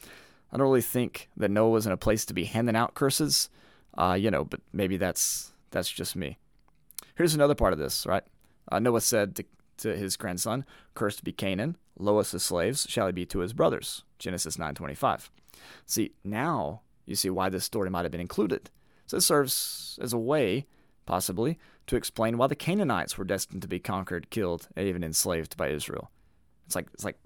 I 0.52 0.58
don't 0.58 0.68
really 0.68 0.82
think 0.82 1.30
that 1.38 1.52
Noah 1.52 1.70
was 1.70 1.86
in 1.86 1.92
a 1.92 1.98
place 1.98 2.26
to 2.26 2.34
be 2.34 2.46
handing 2.46 2.76
out 2.76 2.94
curses. 2.94 3.50
Uh, 3.98 4.18
you 4.20 4.30
know, 4.30 4.44
but 4.44 4.62
maybe 4.74 4.98
that's 4.98 5.54
that's 5.72 5.90
just 5.90 6.16
me. 6.16 6.38
Here's 7.16 7.34
another 7.34 7.56
part 7.56 7.74
of 7.74 7.80
this, 7.80 8.06
right? 8.06 8.24
Uh, 8.72 8.80
Noah 8.80 9.02
said 9.02 9.36
to, 9.38 9.46
to 9.78 9.96
his 9.96 10.18
grandson, 10.18 10.66
"Cursed 10.94 11.24
be 11.24 11.32
Canaan, 11.32 11.78
lowest 11.98 12.34
of 12.34 12.42
slaves 12.42 12.86
shall 12.90 13.08
he 13.08 13.14
be 13.14 13.26
to 13.28 13.40
his 13.40 13.54
brothers." 13.54 14.04
Genesis 14.20 14.58
9:25. 14.58 15.30
See, 15.86 16.12
now 16.24 16.82
you 17.06 17.16
see 17.16 17.30
why 17.30 17.50
this 17.50 17.66
story 17.66 17.90
might 17.90 18.04
have 18.04 18.12
been 18.12 18.22
included. 18.22 18.70
So 19.08 19.18
it 19.18 19.22
serves 19.22 20.00
as 20.02 20.14
a 20.14 20.18
way, 20.18 20.66
possibly, 21.06 21.60
to 21.88 21.96
explain 21.96 22.38
why 22.38 22.48
the 22.48 22.56
Canaanites 22.56 23.18
were 23.18 23.26
destined 23.26 23.62
to 23.62 23.68
be 23.68 23.80
conquered, 23.80 24.30
killed, 24.30 24.68
and 24.76 24.88
even 24.88 25.04
enslaved 25.04 25.56
by 25.56 25.70
Israel. 25.70 26.10
It's 26.66 26.76
like 26.76 26.88
it's 26.94 27.06
like 27.06 27.20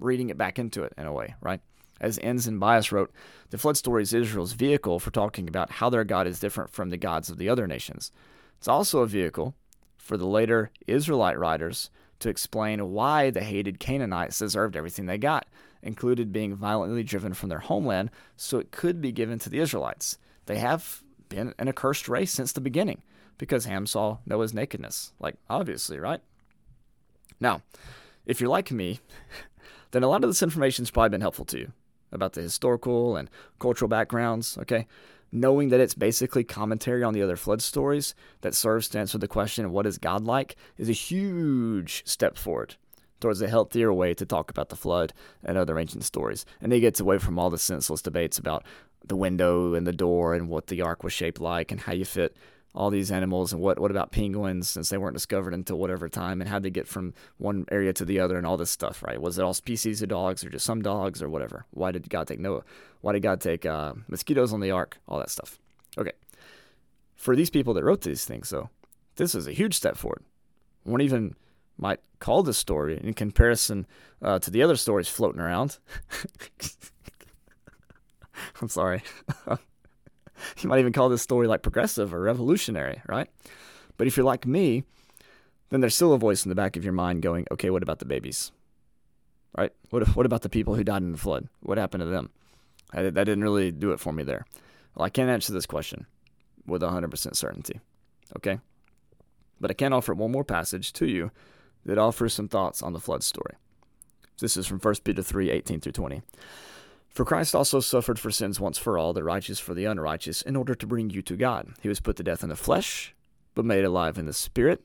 reading 0.00 0.30
it 0.30 0.38
back 0.38 0.58
into 0.58 0.82
it 0.82 0.92
in 0.96 1.06
a 1.06 1.12
way, 1.12 1.34
right? 1.40 1.60
As 2.00 2.18
Enns 2.18 2.46
and 2.46 2.60
Byas 2.60 2.92
wrote, 2.92 3.12
the 3.50 3.58
flood 3.58 3.76
story 3.76 4.02
is 4.02 4.14
Israel's 4.14 4.52
vehicle 4.52 4.98
for 4.98 5.10
talking 5.10 5.48
about 5.48 5.70
how 5.70 5.90
their 5.90 6.04
God 6.04 6.26
is 6.26 6.40
different 6.40 6.70
from 6.70 6.90
the 6.90 6.96
gods 6.96 7.28
of 7.28 7.36
the 7.36 7.48
other 7.48 7.66
nations. 7.66 8.10
It's 8.58 8.68
also 8.68 9.00
a 9.00 9.06
vehicle 9.06 9.54
for 9.96 10.16
the 10.16 10.26
later 10.26 10.70
Israelite 10.86 11.38
writers 11.38 11.90
to 12.20 12.28
explain 12.28 12.90
why 12.90 13.30
the 13.30 13.42
hated 13.42 13.80
Canaanites 13.80 14.38
deserved 14.38 14.76
everything 14.76 15.06
they 15.06 15.18
got, 15.18 15.46
included 15.82 16.32
being 16.32 16.54
violently 16.54 17.02
driven 17.02 17.34
from 17.34 17.48
their 17.48 17.60
homeland 17.60 18.10
so 18.36 18.58
it 18.58 18.70
could 18.70 19.00
be 19.00 19.12
given 19.12 19.38
to 19.38 19.50
the 19.50 19.58
Israelites. 19.58 20.18
They 20.46 20.58
have 20.58 21.02
been 21.28 21.54
an 21.58 21.68
accursed 21.68 22.08
race 22.08 22.32
since 22.32 22.52
the 22.52 22.60
beginning 22.60 23.02
because 23.38 23.64
Ham 23.64 23.86
saw 23.86 24.18
Noah's 24.26 24.52
nakedness. 24.52 25.12
Like, 25.18 25.36
obviously, 25.48 25.98
right? 25.98 26.20
Now, 27.40 27.62
if 28.26 28.40
you're 28.40 28.50
like 28.50 28.70
me, 28.70 29.00
then 29.90 30.02
a 30.02 30.08
lot 30.08 30.24
of 30.24 30.30
this 30.30 30.42
information 30.42 30.82
has 30.82 30.90
probably 30.90 31.10
been 31.10 31.20
helpful 31.20 31.44
to 31.46 31.58
you 31.58 31.72
about 32.12 32.32
the 32.32 32.42
historical 32.42 33.16
and 33.16 33.30
cultural 33.58 33.88
backgrounds, 33.88 34.58
okay? 34.58 34.86
Knowing 35.32 35.68
that 35.68 35.80
it's 35.80 35.94
basically 35.94 36.42
commentary 36.42 37.04
on 37.04 37.14
the 37.14 37.22
other 37.22 37.36
flood 37.36 37.62
stories 37.62 38.14
that 38.40 38.54
serves 38.54 38.88
to 38.88 38.98
answer 38.98 39.18
the 39.18 39.28
question, 39.28 39.70
what 39.70 39.86
is 39.86 39.98
God 39.98 40.24
like, 40.24 40.56
is 40.76 40.88
a 40.88 40.92
huge 40.92 42.02
step 42.04 42.36
forward 42.36 42.76
towards 43.20 43.40
a 43.40 43.48
healthier 43.48 43.92
way 43.92 44.14
to 44.14 44.26
talk 44.26 44.50
about 44.50 44.70
the 44.70 44.76
flood 44.76 45.12
and 45.44 45.56
other 45.56 45.78
ancient 45.78 46.04
stories. 46.04 46.44
And 46.60 46.72
it 46.72 46.80
gets 46.80 47.00
away 47.00 47.18
from 47.18 47.38
all 47.38 47.50
the 47.50 47.58
senseless 47.58 48.02
debates 48.02 48.38
about 48.38 48.64
the 49.06 49.16
window 49.16 49.74
and 49.74 49.86
the 49.86 49.92
door 49.92 50.34
and 50.34 50.48
what 50.48 50.66
the 50.66 50.82
ark 50.82 51.04
was 51.04 51.12
shaped 51.12 51.40
like 51.40 51.70
and 51.70 51.80
how 51.80 51.92
you 51.92 52.04
fit 52.04 52.36
all 52.74 52.90
these 52.90 53.10
animals 53.10 53.52
and 53.52 53.60
what 53.60 53.78
what 53.78 53.90
about 53.90 54.12
penguins 54.12 54.68
since 54.68 54.88
they 54.88 54.98
weren't 54.98 55.16
discovered 55.16 55.52
until 55.52 55.76
whatever 55.76 56.08
time 56.08 56.40
and 56.40 56.48
how 56.48 56.58
they 56.58 56.70
get 56.70 56.86
from 56.86 57.12
one 57.38 57.66
area 57.70 57.92
to 57.92 58.04
the 58.04 58.20
other 58.20 58.38
and 58.38 58.46
all 58.46 58.56
this 58.56 58.70
stuff 58.70 59.02
right? 59.02 59.20
Was 59.20 59.38
it 59.38 59.42
all 59.42 59.54
species 59.54 60.02
of 60.02 60.08
dogs 60.08 60.44
or 60.44 60.50
just 60.50 60.64
some 60.64 60.82
dogs 60.82 61.22
or 61.22 61.28
whatever? 61.28 61.64
Why 61.70 61.90
did 61.90 62.08
god 62.08 62.28
take 62.28 62.38
noah? 62.38 62.62
Why 63.00 63.12
did 63.12 63.22
god 63.22 63.40
take 63.40 63.66
uh, 63.66 63.94
mosquitoes 64.08 64.52
on 64.52 64.60
the 64.60 64.70
ark? 64.70 64.98
All 65.08 65.18
that 65.18 65.30
stuff. 65.30 65.58
Okay. 65.98 66.12
For 67.16 67.34
these 67.34 67.50
people 67.50 67.74
that 67.74 67.84
wrote 67.84 68.02
these 68.02 68.24
things 68.24 68.50
though 68.50 68.70
this 69.16 69.34
is 69.34 69.46
a 69.46 69.52
huge 69.52 69.74
step 69.74 69.96
forward. 69.96 70.22
One 70.84 71.00
even 71.00 71.34
might 71.76 72.00
call 72.20 72.42
this 72.42 72.58
story 72.58 73.00
in 73.02 73.14
comparison 73.14 73.86
uh, 74.22 74.38
to 74.38 74.50
the 74.50 74.62
other 74.62 74.76
stories 74.76 75.08
floating 75.08 75.40
around. 75.40 75.78
I'm 78.60 78.68
sorry 78.68 79.02
you 80.60 80.68
might 80.68 80.80
even 80.80 80.92
call 80.92 81.08
this 81.08 81.22
story 81.22 81.46
like 81.46 81.62
progressive 81.62 82.14
or 82.14 82.20
revolutionary, 82.20 83.02
right? 83.06 83.28
But 83.96 84.06
if 84.06 84.16
you're 84.16 84.26
like 84.26 84.46
me, 84.46 84.84
then 85.70 85.80
there's 85.80 85.94
still 85.94 86.12
a 86.12 86.18
voice 86.18 86.44
in 86.44 86.48
the 86.48 86.54
back 86.54 86.76
of 86.76 86.84
your 86.84 86.92
mind 86.92 87.22
going, 87.22 87.46
okay, 87.50 87.70
what 87.70 87.82
about 87.82 87.98
the 87.98 88.04
babies? 88.04 88.52
Right? 89.56 89.72
What, 89.90 90.14
what 90.16 90.26
about 90.26 90.42
the 90.42 90.48
people 90.48 90.74
who 90.74 90.84
died 90.84 91.02
in 91.02 91.12
the 91.12 91.18
flood? 91.18 91.48
What 91.60 91.78
happened 91.78 92.02
to 92.02 92.06
them? 92.06 92.30
I, 92.92 93.02
that 93.02 93.14
didn't 93.14 93.42
really 93.42 93.70
do 93.70 93.92
it 93.92 94.00
for 94.00 94.12
me 94.12 94.22
there. 94.22 94.46
Well, 94.94 95.04
I 95.04 95.10
can't 95.10 95.30
answer 95.30 95.52
this 95.52 95.66
question 95.66 96.06
with 96.66 96.82
100% 96.82 97.36
certainty. 97.36 97.80
Okay? 98.36 98.58
But 99.60 99.70
I 99.70 99.74
can 99.74 99.92
offer 99.92 100.14
one 100.14 100.32
more 100.32 100.44
passage 100.44 100.92
to 100.94 101.06
you 101.06 101.30
that 101.84 101.98
offers 101.98 102.34
some 102.34 102.48
thoughts 102.48 102.82
on 102.82 102.92
the 102.92 103.00
flood 103.00 103.22
story. 103.22 103.54
This 104.40 104.56
is 104.56 104.66
from 104.66 104.78
1 104.78 104.94
Peter 105.04 105.22
3 105.22 105.50
18 105.50 105.80
through 105.80 105.92
20. 105.92 106.22
For 107.10 107.24
Christ 107.24 107.54
also 107.54 107.80
suffered 107.80 108.18
for 108.18 108.30
sins 108.30 108.60
once 108.60 108.78
for 108.78 108.96
all, 108.96 109.12
the 109.12 109.24
righteous 109.24 109.58
for 109.58 109.74
the 109.74 109.84
unrighteous, 109.84 110.42
in 110.42 110.54
order 110.54 110.74
to 110.76 110.86
bring 110.86 111.10
you 111.10 111.22
to 111.22 111.36
God. 111.36 111.74
He 111.80 111.88
was 111.88 112.00
put 112.00 112.16
to 112.16 112.22
death 112.22 112.42
in 112.42 112.48
the 112.48 112.56
flesh, 112.56 113.14
but 113.54 113.64
made 113.64 113.84
alive 113.84 114.16
in 114.16 114.26
the 114.26 114.32
spirit, 114.32 114.84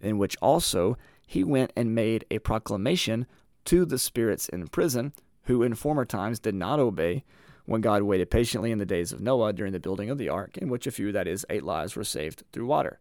in 0.00 0.18
which 0.18 0.36
also 0.42 0.98
he 1.26 1.42
went 1.42 1.72
and 1.74 1.94
made 1.94 2.26
a 2.30 2.38
proclamation 2.38 3.26
to 3.64 3.86
the 3.86 3.98
spirits 3.98 4.48
in 4.48 4.68
prison, 4.68 5.14
who 5.44 5.62
in 5.62 5.74
former 5.74 6.04
times 6.04 6.38
did 6.38 6.54
not 6.54 6.78
obey, 6.78 7.24
when 7.64 7.80
God 7.80 8.02
waited 8.02 8.30
patiently 8.30 8.70
in 8.70 8.78
the 8.78 8.84
days 8.84 9.10
of 9.10 9.20
Noah 9.20 9.54
during 9.54 9.72
the 9.72 9.80
building 9.80 10.10
of 10.10 10.18
the 10.18 10.28
ark, 10.28 10.58
in 10.58 10.68
which 10.68 10.86
a 10.86 10.90
few, 10.90 11.12
that 11.12 11.26
is, 11.26 11.46
eight 11.48 11.62
lives, 11.62 11.96
were 11.96 12.04
saved 12.04 12.42
through 12.52 12.66
water. 12.66 13.00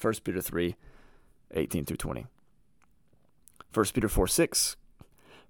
1 0.00 0.14
Peter 0.24 0.40
3 0.40 0.76
18 1.52 1.84
through 1.84 1.96
20. 1.98 2.26
1 3.72 3.86
Peter 3.92 4.08
4 4.08 4.26
6 4.26 4.76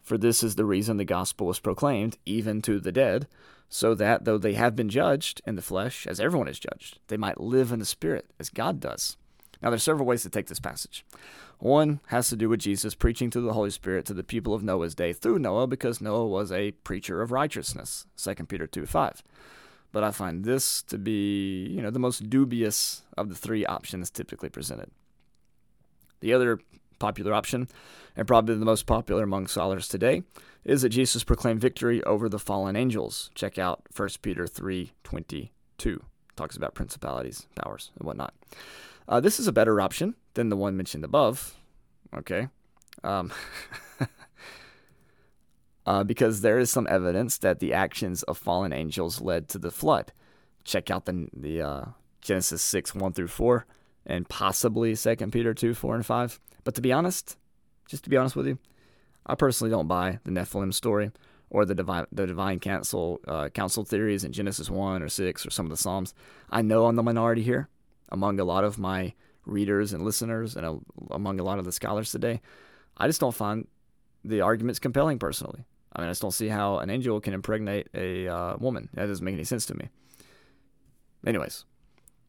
for 0.07 0.17
this 0.17 0.45
is 0.45 0.55
the 0.55 0.65
reason 0.65 0.99
the 0.99 1.05
gospel 1.05 1.49
was 1.49 1.59
proclaimed, 1.59 2.17
even 2.25 2.63
to 2.63 2.79
the 2.79 2.93
dead, 2.93 3.27
so 3.69 3.93
that 3.97 4.25
though 4.25 4.39
they 4.39 4.55
have 4.55 4.77
been 4.77 4.89
judged 4.89 5.43
in 5.45 5.57
the 5.57 5.63
flesh, 5.63 6.07
as 6.07 6.21
everyone 6.21 6.47
is 6.47 6.61
judged, 6.61 7.01
they 7.09 7.17
might 7.17 7.41
live 7.41 7.73
in 7.73 7.81
the 7.81 7.85
spirit, 7.85 8.31
as 8.39 8.49
God 8.49 8.79
does. 8.79 9.17
Now, 9.61 9.71
there's 9.71 9.83
several 9.83 10.07
ways 10.07 10.23
to 10.23 10.31
take 10.31 10.47
this 10.47 10.61
passage. 10.61 11.05
One 11.59 11.99
has 12.07 12.29
to 12.29 12.37
do 12.37 12.49
with 12.49 12.61
Jesus 12.61 12.95
preaching 12.95 13.31
to 13.31 13.41
the 13.41 13.53
Holy 13.53 13.71
Spirit 13.71 14.07
to 14.07 14.15
the 14.15 14.23
people 14.23 14.55
of 14.55 14.63
Noah's 14.63 14.95
day 14.95 15.13
through 15.13 15.41
Noah, 15.41 15.67
because 15.67 16.01
Noah 16.01 16.29
was 16.29 16.53
a 16.53 16.71
preacher 16.71 17.21
of 17.21 17.33
righteousness, 17.33 18.07
2 18.17 18.35
Peter 18.47 18.69
2 18.69 18.87
5. 18.87 19.25
But 19.91 20.05
I 20.05 20.13
find 20.13 20.45
this 20.45 20.83
to 20.85 20.99
be, 20.99 21.67
you 21.67 21.83
know, 21.83 21.91
the 21.91 21.99
most 21.99 22.31
dubious 22.31 23.03
of 23.17 23.29
the 23.29 23.35
three 23.35 23.67
options 23.67 24.09
typically 24.09 24.51
presented. 24.51 24.93
The 26.21 26.33
other 26.33 26.61
popular 26.99 27.35
option, 27.35 27.69
and 28.17 28.27
probably 28.27 28.55
the 28.55 28.65
most 28.65 28.87
popular 28.87 29.25
among 29.25 29.47
scholars 29.47 29.89
today, 29.89 30.23
is 30.65 30.83
that 30.83 30.89
Jesus 30.91 31.25
proclaimed 31.25 31.61
victory 31.61 32.03
over 32.05 32.29
the 32.29 32.39
fallen 32.39 32.77
angels. 32.77 33.31
Check 33.35 33.59
out 33.59 33.83
1 33.95 34.23
Peter 34.23 34.47
3:22. 34.47 36.03
Talks 36.37 36.57
about 36.57 36.75
principalities, 36.75 37.47
powers, 37.55 37.91
and 37.99 38.07
whatnot. 38.07 38.35
Uh, 39.09 39.21
this 39.21 39.39
is 39.39 39.47
a 39.47 39.53
better 39.53 39.81
option 39.81 40.15
than 40.35 40.49
the 40.49 40.57
one 40.57 40.77
mentioned 40.77 41.05
above. 41.05 41.55
Okay. 42.15 42.49
Um, 43.05 43.33
uh, 45.87 46.05
because 46.05 46.41
there 46.41 46.59
is 46.59 46.71
some 46.71 46.87
evidence 46.91 47.39
that 47.39 47.61
the 47.61 47.73
actions 47.73 48.23
of 48.25 48.39
fallen 48.39 48.73
angels 48.73 49.21
led 49.21 49.49
to 49.51 49.59
the 49.59 49.71
flood. 49.71 50.13
Check 50.65 50.91
out 50.91 51.07
the, 51.07 51.29
the 51.33 51.63
uh, 51.63 51.85
Genesis 52.21 52.63
6 52.63 52.95
1 52.95 53.13
through 53.13 53.29
4, 53.29 53.67
and 54.05 54.29
possibly 54.29 54.97
2 54.97 55.17
Peter 55.29 55.55
2 55.55 55.75
4 55.75 55.95
and 55.95 56.07
5. 56.07 56.41
But 56.67 56.75
to 56.75 56.81
be 56.81 56.93
honest, 56.93 57.37
just 57.89 58.03
to 58.03 58.11
be 58.11 58.17
honest 58.17 58.35
with 58.35 58.49
you, 58.49 58.59
I 59.25 59.37
personally 59.37 59.71
don't 59.71 59.87
buy 59.87 60.19
the 60.25 60.33
Nephilim 60.33 60.75
story 60.75 61.13
or 61.49 61.65
the 61.65 61.77
divine 61.77 62.07
the 62.11 62.27
divine 62.27 62.59
council 62.59 63.21
uh, 63.29 63.51
council 63.51 63.85
theories 63.85 64.25
in 64.25 64.33
Genesis 64.33 64.69
one 64.69 65.01
or 65.01 65.09
six 65.09 65.47
or 65.47 65.51
some 65.51 65.65
of 65.65 65.71
the 65.71 65.77
Psalms. 65.77 66.13
I 66.51 66.63
know 66.63 66.87
I'm 66.87 66.97
the 66.97 67.05
minority 67.05 67.45
here 67.45 67.69
among 68.11 68.41
a 68.41 68.45
lot 68.45 68.65
of 68.65 68.81
my 68.81 69.15
readers 69.45 69.93
and 69.93 70.05
listeners 70.05 70.57
and 70.57 70.67
a, 70.67 70.77
among 71.13 71.39
a 71.39 71.45
lot 71.45 71.61
of 71.61 71.65
the 71.65 71.71
scholars 71.71 72.11
today. 72.11 72.41
I 72.97 73.07
just 73.07 73.21
don't 73.21 73.33
find 73.33 73.69
the 74.25 74.41
arguments 74.41 74.81
compelling 74.81 75.21
personally. 75.21 75.65
I 75.93 76.01
mean, 76.01 76.09
I 76.09 76.11
just 76.11 76.23
don't 76.23 76.33
see 76.33 76.49
how 76.49 76.79
an 76.79 76.91
angel 76.91 77.21
can 77.21 77.33
impregnate 77.33 77.87
a 77.95 78.27
uh, 78.27 78.57
woman. 78.57 78.89
That 78.95 79.07
doesn't 79.07 79.25
make 79.25 79.35
any 79.35 79.45
sense 79.45 79.67
to 79.67 79.75
me. 79.77 79.89
Anyways, 81.25 81.65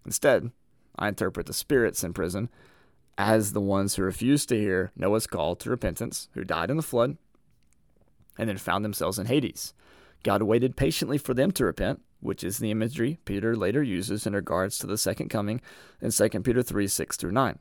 instead, 0.05 0.51
I 0.95 1.07
interpret 1.07 1.47
the 1.47 1.53
spirits 1.53 2.03
in 2.03 2.13
prison 2.13 2.49
as 3.17 3.53
the 3.53 3.61
ones 3.61 3.95
who 3.95 4.03
refused 4.03 4.49
to 4.49 4.59
hear 4.59 4.91
Noah's 4.95 5.27
call 5.27 5.55
to 5.57 5.69
repentance, 5.69 6.29
who 6.33 6.43
died 6.43 6.69
in 6.69 6.77
the 6.77 6.83
flood, 6.83 7.17
and 8.37 8.47
then 8.47 8.57
found 8.57 8.85
themselves 8.85 9.17
in 9.17 9.25
Hades. 9.25 9.73
God 10.23 10.43
waited 10.43 10.75
patiently 10.75 11.17
for 11.17 11.33
them 11.33 11.51
to 11.51 11.65
repent, 11.65 12.01
which 12.19 12.43
is 12.43 12.57
the 12.57 12.71
imagery 12.71 13.17
Peter 13.25 13.55
later 13.55 13.81
uses 13.81 14.25
in 14.27 14.33
regards 14.33 14.77
to 14.77 14.87
the 14.87 14.97
second 14.97 15.29
coming 15.29 15.61
in 16.01 16.11
2 16.11 16.29
Peter 16.41 16.61
3 16.61 16.87
6 16.87 17.17
through 17.17 17.31
9. 17.31 17.59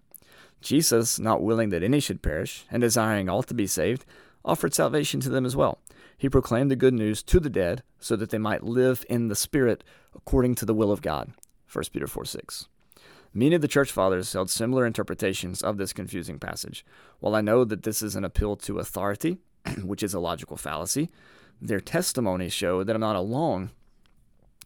Jesus, 0.61 1.19
not 1.19 1.43
willing 1.43 1.69
that 1.71 1.83
any 1.83 2.01
should 2.01 2.23
perish, 2.23 2.65
and 2.71 2.81
desiring 2.81 3.29
all 3.29 3.43
to 3.43 3.55
be 3.55 3.67
saved, 3.67 4.05
offered 4.45 4.75
salvation 4.75 5.21
to 5.21 5.29
them 5.29 5.45
as 5.45 5.57
well. 5.57 5.79
He 6.17 6.29
proclaimed 6.29 6.71
the 6.71 6.77
good 6.77 6.95
news 6.95 7.23
to 7.25 7.41
the 7.41 7.51
dead 7.51 7.83
so 8.01 8.17
that 8.17 8.31
they 8.31 8.39
might 8.39 8.63
live 8.63 9.05
in 9.09 9.29
the 9.29 9.37
Spirit 9.37 9.85
according 10.15 10.55
to 10.57 10.65
the 10.65 10.75
will 10.75 10.91
of 10.91 11.03
God. 11.03 11.33
1 11.71 11.85
Peter 11.93 12.07
4 12.07 12.25
6. 12.25 12.69
Many 13.37 13.55
of 13.55 13.61
the 13.61 13.69
church 13.69 13.93
fathers 13.93 14.33
held 14.33 14.49
similar 14.49 14.87
interpretations 14.87 15.61
of 15.61 15.77
this 15.77 15.93
confusing 15.93 16.39
passage. 16.39 16.87
While 17.21 17.35
I 17.35 17.43
know 17.43 17.65
that 17.65 17.83
this 17.83 18.01
is 18.01 18.17
an 18.17 18.25
appeal 18.25 18.57
to 18.57 18.79
authority, 18.79 19.37
which 19.85 20.03
is 20.03 20.15
a 20.15 20.21
logical 20.21 20.57
fallacy, 20.57 21.11
their 21.61 21.79
testimonies 21.79 22.55
show 22.55 22.83
that 22.83 22.97
I'm 22.97 23.01
not 23.03 23.15
alone 23.15 23.73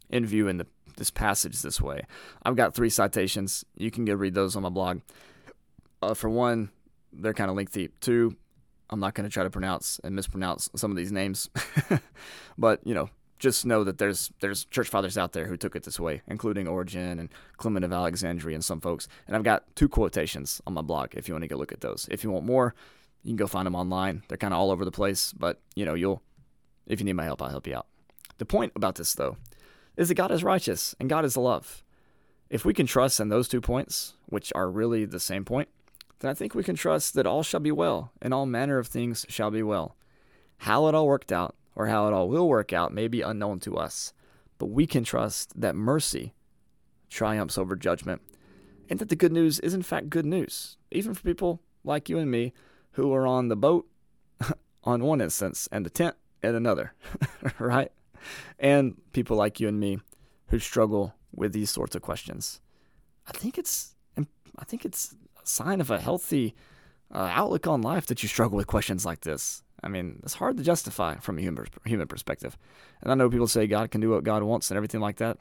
in 0.09 0.25
viewing 0.25 0.55
the, 0.55 0.67
this 0.95 1.11
passage 1.11 1.61
this 1.61 1.81
way. 1.81 2.05
I've 2.43 2.55
got 2.55 2.73
three 2.73 2.89
citations. 2.89 3.65
You 3.75 3.91
can 3.91 4.05
go 4.05 4.13
read 4.13 4.35
those 4.35 4.55
on 4.55 4.63
my 4.63 4.69
blog. 4.69 5.01
Uh, 6.01 6.13
for 6.13 6.29
one, 6.29 6.71
they're 7.11 7.33
kind 7.33 7.49
of 7.49 7.57
lengthy. 7.57 7.89
Two, 7.99 8.37
I'm 8.89 9.01
not 9.01 9.15
going 9.15 9.27
to 9.27 9.33
try 9.33 9.43
to 9.43 9.49
pronounce 9.49 9.99
and 10.01 10.15
mispronounce 10.15 10.69
some 10.77 10.91
of 10.91 10.95
these 10.95 11.11
names, 11.11 11.49
but 12.57 12.79
you 12.87 12.93
know, 12.93 13.09
just 13.41 13.65
know 13.65 13.83
that 13.83 13.97
there's 13.97 14.31
there's 14.39 14.65
church 14.65 14.87
fathers 14.87 15.17
out 15.17 15.33
there 15.33 15.47
who 15.47 15.57
took 15.57 15.75
it 15.75 15.83
this 15.83 15.99
way, 15.99 16.21
including 16.27 16.67
Origen 16.67 17.19
and 17.19 17.29
Clement 17.57 17.83
of 17.83 17.91
Alexandria 17.91 18.53
and 18.53 18.63
some 18.63 18.79
folks. 18.79 19.07
And 19.27 19.35
I've 19.35 19.43
got 19.43 19.75
two 19.75 19.89
quotations 19.89 20.61
on 20.67 20.75
my 20.75 20.81
blog 20.81 21.15
if 21.15 21.27
you 21.27 21.33
want 21.33 21.43
to 21.43 21.47
go 21.47 21.57
look 21.57 21.71
at 21.71 21.81
those. 21.81 22.07
If 22.11 22.23
you 22.23 22.29
want 22.29 22.45
more, 22.45 22.75
you 23.23 23.31
can 23.31 23.37
go 23.37 23.47
find 23.47 23.65
them 23.65 23.75
online. 23.75 24.21
They're 24.27 24.37
kind 24.37 24.53
of 24.53 24.59
all 24.59 24.69
over 24.69 24.85
the 24.85 24.91
place, 24.91 25.33
but 25.33 25.59
you 25.75 25.85
know, 25.85 25.95
you'll 25.95 26.21
if 26.85 26.99
you 26.99 27.05
need 27.05 27.13
my 27.13 27.25
help, 27.25 27.41
I'll 27.41 27.49
help 27.49 27.65
you 27.65 27.75
out. 27.75 27.87
The 28.37 28.45
point 28.45 28.73
about 28.75 28.95
this 28.95 29.13
though 29.15 29.37
is 29.97 30.07
that 30.07 30.15
God 30.15 30.31
is 30.31 30.43
righteous 30.43 30.95
and 30.99 31.09
God 31.09 31.25
is 31.25 31.35
love. 31.35 31.83
If 32.49 32.63
we 32.63 32.75
can 32.75 32.85
trust 32.85 33.19
in 33.19 33.29
those 33.29 33.47
two 33.47 33.61
points, 33.61 34.13
which 34.27 34.51
are 34.53 34.69
really 34.69 35.05
the 35.05 35.19
same 35.19 35.45
point, 35.45 35.69
then 36.19 36.29
I 36.29 36.33
think 36.35 36.53
we 36.53 36.63
can 36.63 36.75
trust 36.75 37.15
that 37.15 37.25
all 37.25 37.43
shall 37.43 37.59
be 37.59 37.71
well, 37.71 38.11
and 38.21 38.33
all 38.33 38.45
manner 38.45 38.77
of 38.77 38.87
things 38.87 39.25
shall 39.29 39.49
be 39.49 39.63
well. 39.63 39.95
How 40.57 40.87
it 40.87 40.93
all 40.93 41.07
worked 41.07 41.31
out, 41.31 41.55
or 41.75 41.87
how 41.87 42.07
it 42.07 42.13
all 42.13 42.29
will 42.29 42.47
work 42.47 42.73
out, 42.73 42.93
may 42.93 43.07
be 43.07 43.21
unknown 43.21 43.59
to 43.61 43.77
us, 43.77 44.13
but 44.57 44.67
we 44.67 44.85
can 44.85 45.03
trust 45.03 45.59
that 45.59 45.75
mercy 45.75 46.33
triumphs 47.09 47.57
over 47.57 47.75
judgment, 47.75 48.21
and 48.89 48.99
that 48.99 49.09
the 49.09 49.15
good 49.15 49.31
news 49.31 49.59
is 49.59 49.73
in 49.73 49.81
fact 49.81 50.09
good 50.09 50.25
news, 50.25 50.77
even 50.91 51.13
for 51.13 51.23
people 51.23 51.61
like 51.83 52.09
you 52.09 52.17
and 52.17 52.31
me 52.31 52.53
who 52.93 53.13
are 53.13 53.27
on 53.27 53.47
the 53.47 53.55
boat 53.55 53.87
on 54.83 55.03
one 55.03 55.21
instance 55.21 55.67
and 55.71 55.85
the 55.85 55.89
tent 55.89 56.15
in 56.41 56.55
another, 56.55 56.93
right? 57.59 57.91
And 58.59 58.95
people 59.13 59.37
like 59.37 59.59
you 59.59 59.67
and 59.67 59.79
me 59.79 59.99
who 60.47 60.59
struggle 60.59 61.15
with 61.33 61.53
these 61.53 61.69
sorts 61.69 61.95
of 61.95 62.01
questions. 62.01 62.61
I 63.27 63.31
think 63.31 63.57
it's 63.57 63.95
I 64.57 64.63
think 64.65 64.85
it's 64.85 65.15
a 65.41 65.47
sign 65.47 65.81
of 65.81 65.89
a 65.89 65.99
healthy 65.99 66.53
uh, 67.13 67.29
outlook 67.33 67.67
on 67.67 67.81
life 67.81 68.05
that 68.07 68.21
you 68.21 68.29
struggle 68.29 68.57
with 68.57 68.67
questions 68.67 69.05
like 69.05 69.21
this. 69.21 69.63
I 69.83 69.87
mean, 69.87 70.19
it's 70.23 70.35
hard 70.35 70.57
to 70.57 70.63
justify 70.63 71.15
from 71.15 71.37
a 71.37 71.41
human 71.41 71.65
human 71.85 72.07
perspective. 72.07 72.57
And 73.01 73.11
I 73.11 73.15
know 73.15 73.29
people 73.29 73.47
say 73.47 73.67
God 73.67 73.91
can 73.91 74.01
do 74.01 74.11
what 74.11 74.23
God 74.23 74.43
wants 74.43 74.69
and 74.69 74.77
everything 74.77 75.01
like 75.01 75.17
that, 75.17 75.37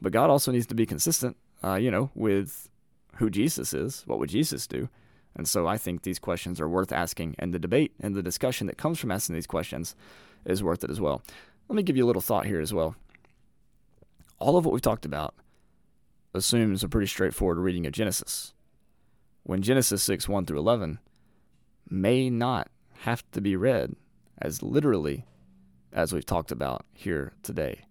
but 0.00 0.12
God 0.12 0.30
also 0.30 0.52
needs 0.52 0.66
to 0.66 0.74
be 0.74 0.86
consistent, 0.86 1.36
uh, 1.62 1.74
you 1.74 1.90
know, 1.90 2.10
with 2.14 2.68
who 3.16 3.30
Jesus 3.30 3.72
is. 3.72 4.02
What 4.06 4.18
would 4.18 4.30
Jesus 4.30 4.66
do? 4.66 4.88
And 5.34 5.48
so 5.48 5.66
I 5.66 5.76
think 5.76 6.02
these 6.02 6.18
questions 6.18 6.60
are 6.60 6.68
worth 6.68 6.92
asking, 6.92 7.36
and 7.38 7.52
the 7.52 7.58
debate 7.58 7.92
and 8.00 8.14
the 8.14 8.22
discussion 8.22 8.66
that 8.66 8.78
comes 8.78 8.98
from 8.98 9.10
asking 9.10 9.34
these 9.34 9.46
questions 9.46 9.94
is 10.44 10.62
worth 10.62 10.82
it 10.82 10.90
as 10.90 11.00
well. 11.00 11.22
Let 11.68 11.76
me 11.76 11.82
give 11.82 11.96
you 11.96 12.04
a 12.04 12.06
little 12.06 12.22
thought 12.22 12.46
here 12.46 12.60
as 12.60 12.72
well. 12.72 12.96
All 14.38 14.56
of 14.56 14.64
what 14.64 14.72
we've 14.72 14.82
talked 14.82 15.04
about 15.04 15.34
assumes 16.32 16.82
a 16.82 16.88
pretty 16.88 17.06
straightforward 17.06 17.58
reading 17.58 17.86
of 17.86 17.92
Genesis 17.92 18.54
when 19.42 19.62
Genesis 19.62 20.02
6 20.02 20.28
1 20.28 20.46
through 20.46 20.58
11 20.58 20.98
may 21.88 22.28
not 22.28 22.68
have 23.02 23.28
to 23.32 23.40
be 23.40 23.56
read 23.56 23.94
as 24.38 24.62
literally 24.62 25.24
as 25.92 26.12
we've 26.12 26.26
talked 26.26 26.52
about 26.52 26.84
here 26.92 27.32
today. 27.42 27.86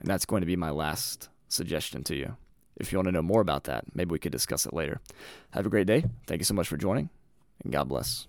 And 0.00 0.08
that's 0.08 0.24
going 0.24 0.40
to 0.40 0.46
be 0.46 0.56
my 0.56 0.70
last 0.70 1.28
suggestion 1.48 2.04
to 2.04 2.16
you. 2.16 2.36
If 2.76 2.92
you 2.92 2.98
want 2.98 3.06
to 3.06 3.12
know 3.12 3.22
more 3.22 3.40
about 3.40 3.64
that, 3.64 3.84
maybe 3.94 4.12
we 4.12 4.18
could 4.18 4.32
discuss 4.32 4.64
it 4.64 4.72
later. 4.72 5.00
Have 5.50 5.66
a 5.66 5.70
great 5.70 5.86
day. 5.86 6.04
Thank 6.26 6.40
you 6.40 6.44
so 6.44 6.54
much 6.54 6.68
for 6.68 6.76
joining, 6.76 7.10
and 7.64 7.72
God 7.72 7.88
bless. 7.88 8.28